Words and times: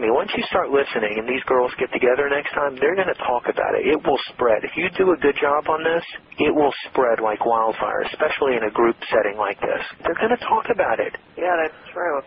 Me, 0.00 0.08
once 0.10 0.32
you 0.36 0.42
start 0.48 0.72
listening 0.72 1.20
and 1.20 1.28
these 1.28 1.44
girls 1.44 1.70
get 1.78 1.92
together 1.92 2.28
next 2.32 2.50
time, 2.56 2.74
they're 2.80 2.96
going 2.96 3.12
to 3.12 3.20
talk 3.22 3.44
about 3.46 3.76
it. 3.76 3.84
It 3.86 4.00
will 4.00 4.18
spread. 4.32 4.64
If 4.64 4.72
you 4.76 4.88
do 4.96 5.12
a 5.12 5.18
good 5.20 5.36
job 5.36 5.68
on 5.68 5.84
this, 5.84 6.04
it 6.40 6.52
will 6.54 6.72
spread 6.88 7.20
like 7.20 7.44
wildfire, 7.44 8.08
especially 8.08 8.56
in 8.56 8.64
a 8.64 8.72
group 8.72 8.96
setting 9.12 9.36
like 9.36 9.60
this. 9.60 9.84
They're 10.02 10.16
going 10.16 10.32
to 10.32 10.42
talk 10.48 10.72
about 10.72 10.98
it. 10.98 11.12
Yeah, 11.36 11.54
that's 11.60 11.78
true. 11.92 12.18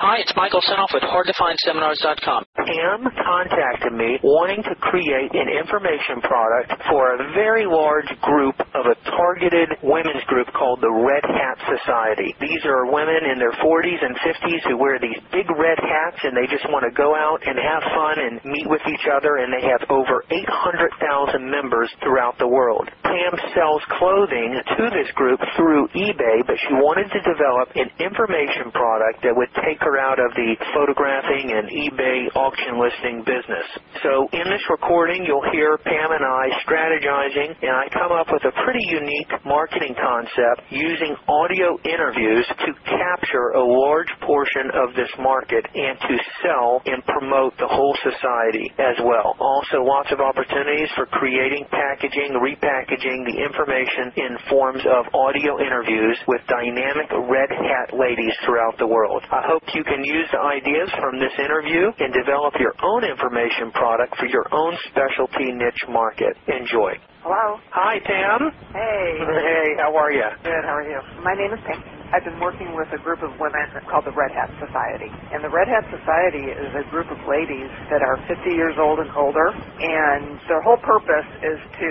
Hi, 0.00 0.16
it's 0.16 0.32
Michael 0.34 0.62
Senoff 0.64 0.94
with 0.94 1.04
HardToFindSeminars.com. 1.04 2.49
Pam 2.66 3.08
contacted 3.24 3.92
me 3.92 4.20
wanting 4.22 4.60
to 4.64 4.74
create 4.84 5.32
an 5.32 5.48
information 5.48 6.20
product 6.20 6.76
for 6.92 7.16
a 7.16 7.32
very 7.32 7.64
large 7.64 8.08
group 8.20 8.56
of 8.76 8.84
a 8.84 8.96
targeted 9.16 9.80
women's 9.82 10.24
group 10.28 10.48
called 10.52 10.80
the 10.84 10.92
Red 10.92 11.24
Hat 11.24 11.56
Society. 11.64 12.36
These 12.40 12.64
are 12.68 12.84
women 12.90 13.24
in 13.32 13.40
their 13.40 13.54
40s 13.64 14.00
and 14.04 14.12
50s 14.20 14.62
who 14.68 14.76
wear 14.76 15.00
these 15.00 15.16
big 15.32 15.48
red 15.56 15.80
hats 15.80 16.20
and 16.24 16.36
they 16.36 16.44
just 16.52 16.66
want 16.68 16.84
to 16.84 16.92
go 16.92 17.16
out 17.16 17.40
and 17.46 17.56
have 17.56 17.82
fun 17.96 18.16
and 18.20 18.32
meet 18.44 18.68
with 18.68 18.84
each 18.88 19.06
other 19.08 19.40
and 19.40 19.48
they 19.48 19.64
have 19.64 19.80
over 19.88 20.24
800,000 20.28 21.40
members 21.40 21.88
throughout 22.04 22.36
the 22.36 22.48
world. 22.48 22.88
Pam 23.02 23.34
sells 23.56 23.82
clothing 23.96 24.60
to 24.76 24.84
this 24.92 25.08
group 25.16 25.40
through 25.56 25.88
eBay, 25.96 26.44
but 26.46 26.60
she 26.60 26.72
wanted 26.76 27.08
to 27.08 27.20
develop 27.24 27.72
an 27.74 27.88
information 27.98 28.68
product 28.70 29.24
that 29.24 29.32
would 29.32 29.50
take 29.64 29.80
her 29.80 29.96
out 29.96 30.20
of 30.20 30.30
the 30.36 30.56
photographing 30.76 31.52
and 31.56 31.66
eBay 31.72 32.28
auction 32.50 32.82
listing 32.82 33.22
business. 33.22 33.66
So 34.02 34.26
in 34.34 34.42
this 34.50 34.64
recording, 34.74 35.22
you'll 35.22 35.46
hear 35.54 35.78
Pam 35.86 36.10
and 36.10 36.26
I 36.26 36.50
strategizing, 36.66 37.54
and 37.62 37.70
I 37.70 37.86
come 37.94 38.10
up 38.10 38.26
with 38.26 38.42
a 38.42 38.50
pretty 38.66 38.82
unique 38.90 39.30
marketing 39.46 39.94
concept 39.94 40.66
using 40.74 41.14
audio 41.30 41.78
interviews 41.86 42.42
to 42.66 42.70
capture 42.90 43.54
a 43.54 43.62
large 43.62 44.10
portion 44.26 44.66
of 44.74 44.98
this 44.98 45.10
market 45.22 45.62
and 45.62 45.94
to 46.10 46.14
sell 46.42 46.82
and 46.90 47.06
promote 47.06 47.54
the 47.62 47.70
whole 47.70 47.94
society 48.02 48.66
as 48.82 48.98
well. 49.06 49.38
Also, 49.38 49.86
lots 49.86 50.10
of 50.10 50.18
opportunities 50.18 50.90
for 50.98 51.06
creating, 51.14 51.62
packaging, 51.70 52.34
repackaging 52.34 53.30
the 53.30 53.36
information 53.46 54.10
in 54.26 54.32
forms 54.50 54.82
of 54.90 55.06
audio 55.14 55.54
interviews 55.62 56.18
with 56.26 56.42
dynamic 56.50 57.06
red 57.30 57.50
hat 57.54 57.94
ladies 57.94 58.34
throughout 58.42 58.74
the 58.82 58.90
world. 58.90 59.22
I 59.30 59.46
hope 59.46 59.62
you 59.70 59.84
can 59.86 60.02
use 60.02 60.26
the 60.34 60.42
ideas 60.42 60.90
from 60.98 61.22
this 61.22 61.34
interview 61.38 61.94
and 62.00 62.10
develop 62.10 62.39
your 62.60 62.72
own 62.82 63.04
information 63.04 63.68
product 63.72 64.16
for 64.16 64.26
your 64.26 64.46
own 64.52 64.72
specialty 64.88 65.52
niche 65.52 65.84
market. 65.92 66.32
Enjoy. 66.48 66.96
Hello. 67.20 67.60
Hi, 67.76 68.00
Pam. 68.00 68.48
Hey. 68.72 69.08
Hey, 69.20 69.68
how 69.76 69.92
are 69.92 70.08
you? 70.12 70.24
Good. 70.42 70.64
How 70.64 70.72
are 70.80 70.88
you? 70.88 71.00
My 71.20 71.36
name 71.36 71.52
is 71.52 71.60
Pam. 71.68 71.76
I've 72.10 72.24
been 72.24 72.40
working 72.40 72.74
with 72.74 72.88
a 72.90 72.98
group 73.04 73.22
of 73.22 73.30
women 73.38 73.66
called 73.86 74.02
the 74.08 74.16
Red 74.16 74.32
Hat 74.34 74.50
Society. 74.58 75.12
And 75.30 75.44
the 75.44 75.52
Red 75.52 75.68
Hat 75.68 75.84
Society 75.94 76.42
is 76.42 76.70
a 76.80 76.84
group 76.90 77.06
of 77.12 77.20
ladies 77.28 77.70
that 77.92 78.02
are 78.02 78.16
50 78.26 78.50
years 78.56 78.74
old 78.80 78.98
and 78.98 79.12
older. 79.14 79.46
And 79.52 80.40
their 80.48 80.64
whole 80.64 80.80
purpose 80.82 81.28
is 81.44 81.60
to 81.78 81.90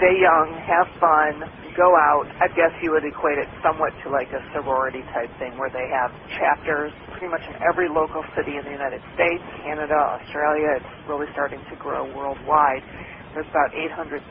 stay 0.00 0.14
young, 0.16 0.46
have 0.62 0.88
fun, 1.02 1.32
go 1.78 1.94
out. 1.94 2.26
I 2.42 2.50
guess 2.58 2.74
you 2.82 2.90
would 2.90 3.06
equate 3.06 3.38
it 3.38 3.46
somewhat 3.62 3.94
to 4.02 4.10
like 4.10 4.34
a 4.34 4.42
sorority 4.50 5.06
type 5.14 5.30
thing 5.38 5.54
where 5.54 5.70
they 5.70 5.86
have 5.94 6.10
chapters 6.34 6.90
pretty 7.14 7.30
much 7.30 7.46
in 7.46 7.54
every 7.62 7.86
local 7.86 8.26
city 8.34 8.58
in 8.58 8.66
the 8.66 8.74
United 8.74 9.00
States, 9.14 9.46
Canada, 9.62 9.94
Australia. 9.94 10.82
It's 10.82 10.94
really 11.06 11.30
starting 11.32 11.62
to 11.70 11.76
grow 11.78 12.02
worldwide. 12.10 12.82
There's 13.32 13.46
about 13.54 13.70
800,000 13.70 14.26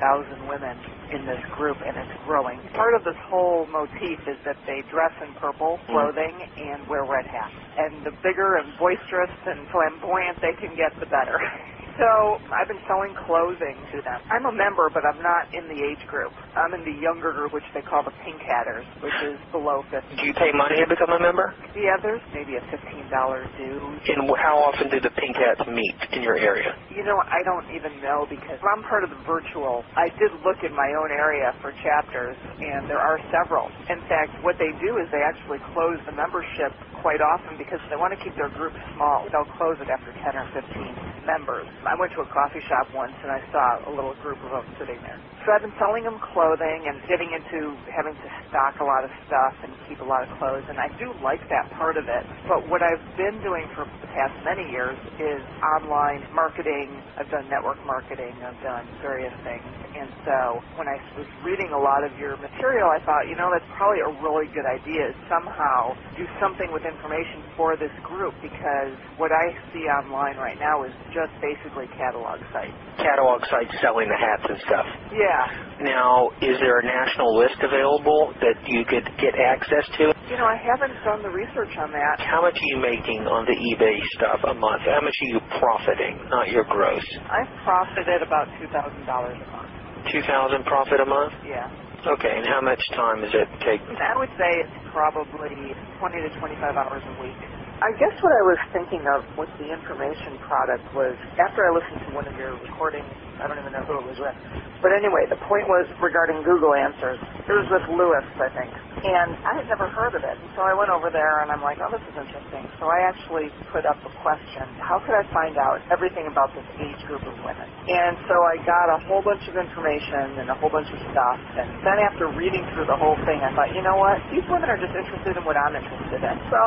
women 0.51 0.75
in 1.15 1.23
this 1.23 1.39
group, 1.55 1.77
and 1.79 1.95
it's 1.95 2.17
growing. 2.25 2.59
Part 2.75 2.91
of 2.95 3.07
this 3.07 3.15
whole 3.31 3.65
motif 3.71 4.19
is 4.27 4.35
that 4.43 4.57
they 4.67 4.83
dress 4.91 5.15
in 5.23 5.31
purple 5.39 5.79
mm. 5.79 5.85
clothing 5.87 6.35
and 6.59 6.83
wear 6.89 7.05
red 7.07 7.25
hats. 7.25 7.55
And 7.77 8.03
the 8.03 8.11
bigger 8.19 8.59
and 8.59 8.67
boisterous 8.75 9.31
and 9.47 9.63
flamboyant 9.71 10.41
they 10.41 10.57
can 10.59 10.75
get, 10.75 10.91
the 10.99 11.05
better. 11.07 11.39
So 11.97 12.09
I've 12.53 12.69
been 12.69 12.81
selling 12.87 13.13
clothing 13.27 13.77
to 13.93 13.97
them. 14.05 14.19
I'm 14.29 14.45
a 14.47 14.55
member, 14.55 14.87
but 14.93 15.03
I'm 15.05 15.19
not 15.21 15.49
in 15.53 15.65
the 15.67 15.79
age 15.81 16.01
group. 16.07 16.33
I'm 16.55 16.73
in 16.77 16.85
the 16.85 16.95
younger 17.01 17.33
group, 17.33 17.53
which 17.53 17.67
they 17.73 17.81
call 17.83 18.05
the 18.05 18.13
Pink 18.23 18.39
Hatters, 18.45 18.85
which 19.01 19.17
is 19.25 19.37
below 19.51 19.81
50. 19.89 20.05
Do 20.15 20.23
you 20.25 20.35
pay 20.37 20.53
money 20.53 20.77
to 20.79 20.87
become 20.87 21.11
a 21.11 21.21
member? 21.21 21.51
Yeah, 21.75 21.97
there's 22.05 22.23
maybe 22.33 22.55
a 22.57 22.63
$15 22.69 23.09
due. 23.57 23.81
And 24.13 24.29
how 24.37 24.55
often 24.69 24.89
do 24.93 25.01
the 25.01 25.11
Pink 25.17 25.35
Hats 25.37 25.65
meet 25.67 25.97
in 26.13 26.21
your 26.23 26.37
area? 26.37 26.71
You 26.93 27.03
know, 27.03 27.17
I 27.29 27.41
don't 27.45 27.67
even 27.75 27.99
know 28.01 28.25
because 28.29 28.59
I'm 28.61 28.83
part 28.87 29.03
of 29.03 29.11
the 29.11 29.21
virtual. 29.25 29.83
I 29.97 30.09
did 30.21 30.31
look 30.45 30.61
in 30.63 30.73
my 30.75 30.89
own 31.01 31.11
area 31.11 31.53
for 31.61 31.73
chapters, 31.83 32.37
and 32.61 32.87
there 32.87 33.01
are 33.01 33.17
several. 33.33 33.67
In 33.89 34.01
fact, 34.07 34.31
what 34.45 34.55
they 34.61 34.69
do 34.81 34.91
is 35.01 35.05
they 35.11 35.23
actually 35.25 35.59
close 35.73 35.99
the 36.05 36.15
membership 36.15 36.71
quite 37.01 37.21
often 37.21 37.57
because 37.57 37.81
they 37.89 37.97
want 37.97 38.13
to 38.13 38.19
keep 38.23 38.33
their 38.37 38.51
group 38.53 38.73
small. 38.95 39.25
They'll 39.33 39.49
close 39.57 39.77
it 39.81 39.89
after 39.89 40.11
10 40.13 40.37
or 40.37 40.47
15 40.53 41.25
members. 41.27 41.67
I 41.87 41.95
went 41.97 42.11
to 42.19 42.21
a 42.21 42.29
coffee 42.29 42.61
shop 42.69 42.91
once 42.93 43.15
and 43.23 43.31
I 43.31 43.41
saw 43.55 43.65
a 43.89 43.93
little 43.95 44.13
group 44.21 44.43
of 44.43 44.51
them 44.51 44.67
sitting 44.77 44.99
there. 45.01 45.19
So 45.47 45.55
I've 45.55 45.63
been 45.63 45.75
selling 45.79 46.03
them 46.03 46.19
clothing 46.35 46.81
and 46.91 46.99
getting 47.07 47.31
into 47.31 47.73
having 47.95 48.13
to 48.13 48.29
stock 48.51 48.75
a 48.83 48.87
lot 48.87 49.03
of 49.07 49.11
stuff 49.27 49.55
and 49.63 49.71
keep 49.87 49.99
a 50.03 50.07
lot 50.07 50.23
of 50.27 50.29
clothes, 50.41 50.67
and 50.67 50.75
I 50.79 50.91
do 50.99 51.15
like 51.23 51.39
that 51.51 51.71
part 51.79 51.95
of 51.95 52.07
it. 52.09 52.23
But 52.49 52.67
what 52.67 52.83
I've 52.83 53.03
been 53.15 53.39
doing 53.45 53.65
for 53.77 53.87
the 54.03 54.09
past 54.11 54.35
many 54.43 54.67
years 54.73 54.97
is 55.21 55.41
online 55.77 56.25
marketing. 56.35 56.99
I've 57.19 57.31
done 57.31 57.47
network 57.47 57.79
marketing. 57.87 58.35
I've 58.43 58.59
done 58.65 58.85
various 59.05 59.35
things. 59.47 59.67
And 59.95 60.09
so 60.25 60.37
when 60.81 60.87
I 60.89 60.97
was 61.15 61.27
reading 61.45 61.69
a 61.75 61.81
lot 61.81 62.01
of 62.03 62.11
your 62.17 62.35
material, 62.41 62.89
I 62.89 62.99
thought, 63.05 63.29
you 63.29 63.37
know, 63.37 63.49
that's 63.53 63.67
probably 63.77 64.01
a 64.01 64.11
really 64.23 64.49
good 64.51 64.65
idea 64.67 65.13
is 65.13 65.15
somehow 65.29 65.93
do 66.17 66.25
something 66.41 66.73
with 66.73 66.81
information 66.89 67.45
for 67.53 67.77
this 67.77 67.93
group 68.01 68.33
because 68.41 68.97
what 69.21 69.29
I 69.29 69.53
see 69.69 69.85
online 69.85 70.37
right 70.41 70.57
now 70.57 70.81
is 70.89 70.93
just 71.13 71.29
basically 71.45 71.76
catalog 71.93 72.41
sites. 72.49 72.73
Catalog 72.97 73.45
sites 73.53 73.69
selling 73.85 74.09
the 74.09 74.17
hats 74.17 74.45
and 74.49 74.57
stuff. 74.65 74.87
Yeah. 75.13 75.85
Now, 75.85 76.33
is 76.41 76.57
there 76.57 76.81
a 76.81 76.85
national 76.89 77.29
list 77.37 77.61
available 77.61 78.33
that 78.41 78.57
you 78.65 78.81
could 78.89 79.05
get 79.21 79.37
access 79.37 79.85
to? 80.01 80.09
You 80.25 80.41
know, 80.41 80.49
I 80.49 80.57
haven't 80.57 80.97
done 81.05 81.21
the 81.21 81.29
research 81.29 81.77
on 81.77 81.93
that. 81.93 82.17
How 82.25 82.41
much 82.41 82.57
are 82.57 82.69
you 82.73 82.81
making 82.81 83.29
on 83.29 83.45
the 83.45 83.53
eBay 83.53 84.01
stuff 84.17 84.41
a 84.49 84.57
month? 84.57 84.81
How 84.89 84.99
much 85.05 85.13
are 85.13 85.31
you 85.37 85.39
profiting, 85.61 86.17
not 86.33 86.49
your 86.49 86.65
gross? 86.65 87.05
I've 87.29 87.53
profited 87.61 88.25
about 88.25 88.49
$2,000 88.57 88.73
a 89.05 89.47
month. 89.53 89.69
2000 90.09 90.65
profit 90.65 90.99
a 90.99 91.05
month? 91.05 91.33
Yeah. 91.45 91.69
Okay, 92.07 92.31
and 92.31 92.45
how 92.47 92.61
much 92.61 92.79
time 92.95 93.19
does 93.21 93.33
it 93.35 93.49
take? 93.67 93.81
I 93.83 94.15
would 94.15 94.31
say 94.39 94.51
it's 94.63 94.79
probably 94.97 95.77
20 96.01 96.25
to 96.25 96.29
25 96.41 96.81
hours 96.81 97.03
a 97.05 97.15
week. 97.21 97.37
I 97.85 97.93
guess 98.01 98.15
what 98.25 98.33
I 98.33 98.43
was 98.49 98.61
thinking 98.73 99.05
of 99.13 99.21
with 99.37 99.53
the 99.61 99.69
information 99.69 100.41
product 100.49 100.81
was 100.97 101.13
after 101.37 101.61
I 101.61 101.69
listened 101.77 102.01
to 102.09 102.11
one 102.17 102.25
of 102.25 102.33
your 102.41 102.57
recordings, 102.57 103.05
I 103.37 103.45
don't 103.45 103.61
even 103.61 103.69
know 103.77 103.85
who 103.85 104.01
it 104.01 104.05
was 104.09 104.17
with. 104.17 104.33
But 104.81 104.97
anyway, 104.97 105.29
the 105.29 105.37
point 105.45 105.69
was 105.69 105.85
regarding 106.01 106.41
Google 106.41 106.73
Answers. 106.73 107.21
It 107.45 107.53
was 107.53 107.69
with 107.69 107.85
Lewis, 107.93 108.25
I 108.41 108.49
think. 108.57 108.71
And 108.97 109.37
I 109.45 109.53
had 109.61 109.67
never 109.69 109.85
heard 109.93 110.17
of 110.17 110.23
it. 110.25 110.37
So 110.57 110.65
I 110.65 110.73
went 110.73 110.89
over 110.89 111.09
there 111.13 111.43
and 111.45 111.51
I'm 111.53 111.61
like, 111.61 111.77
oh, 111.81 111.91
this 111.93 112.01
is 112.09 112.15
interesting. 112.17 112.65
So 112.81 112.89
I 112.89 113.05
actually 113.09 113.49
put 113.73 113.85
up 113.85 113.97
a 114.05 114.11
question. 114.25 114.65
How 114.81 114.97
could 115.03 115.13
I 115.17 115.23
find 115.33 115.57
out 115.57 115.81
everything 115.93 116.25
about 116.29 116.49
this 116.57 116.65
age 116.81 117.01
group 117.09 117.21
of 117.25 117.35
women? 117.45 117.67
And 117.89 118.17
so 118.29 118.35
I 118.47 118.55
got 118.65 118.87
a 118.93 118.99
whole 119.09 119.21
bunch 119.25 119.43
of 119.49 119.55
information 119.57 120.41
and 120.41 120.47
a 120.49 120.57
whole 120.57 120.69
bunch 120.71 120.89
of 120.89 120.99
stuff. 121.11 121.37
And 121.57 121.67
then 121.83 121.97
after 122.05 122.29
reading 122.35 122.63
through 122.75 122.87
the 122.89 122.97
whole 122.99 123.17
thing, 123.25 123.39
I 123.43 123.51
thought, 123.55 123.71
you 123.75 123.81
know 123.83 123.97
what? 123.97 124.19
These 124.33 124.45
women 124.51 124.69
are 124.69 124.79
just 124.79 124.86
interested 124.95 125.37
in 125.37 125.43
what 125.45 125.57
I'm 125.57 125.75
interested 125.75 126.21
in. 126.23 126.37
So 126.51 126.61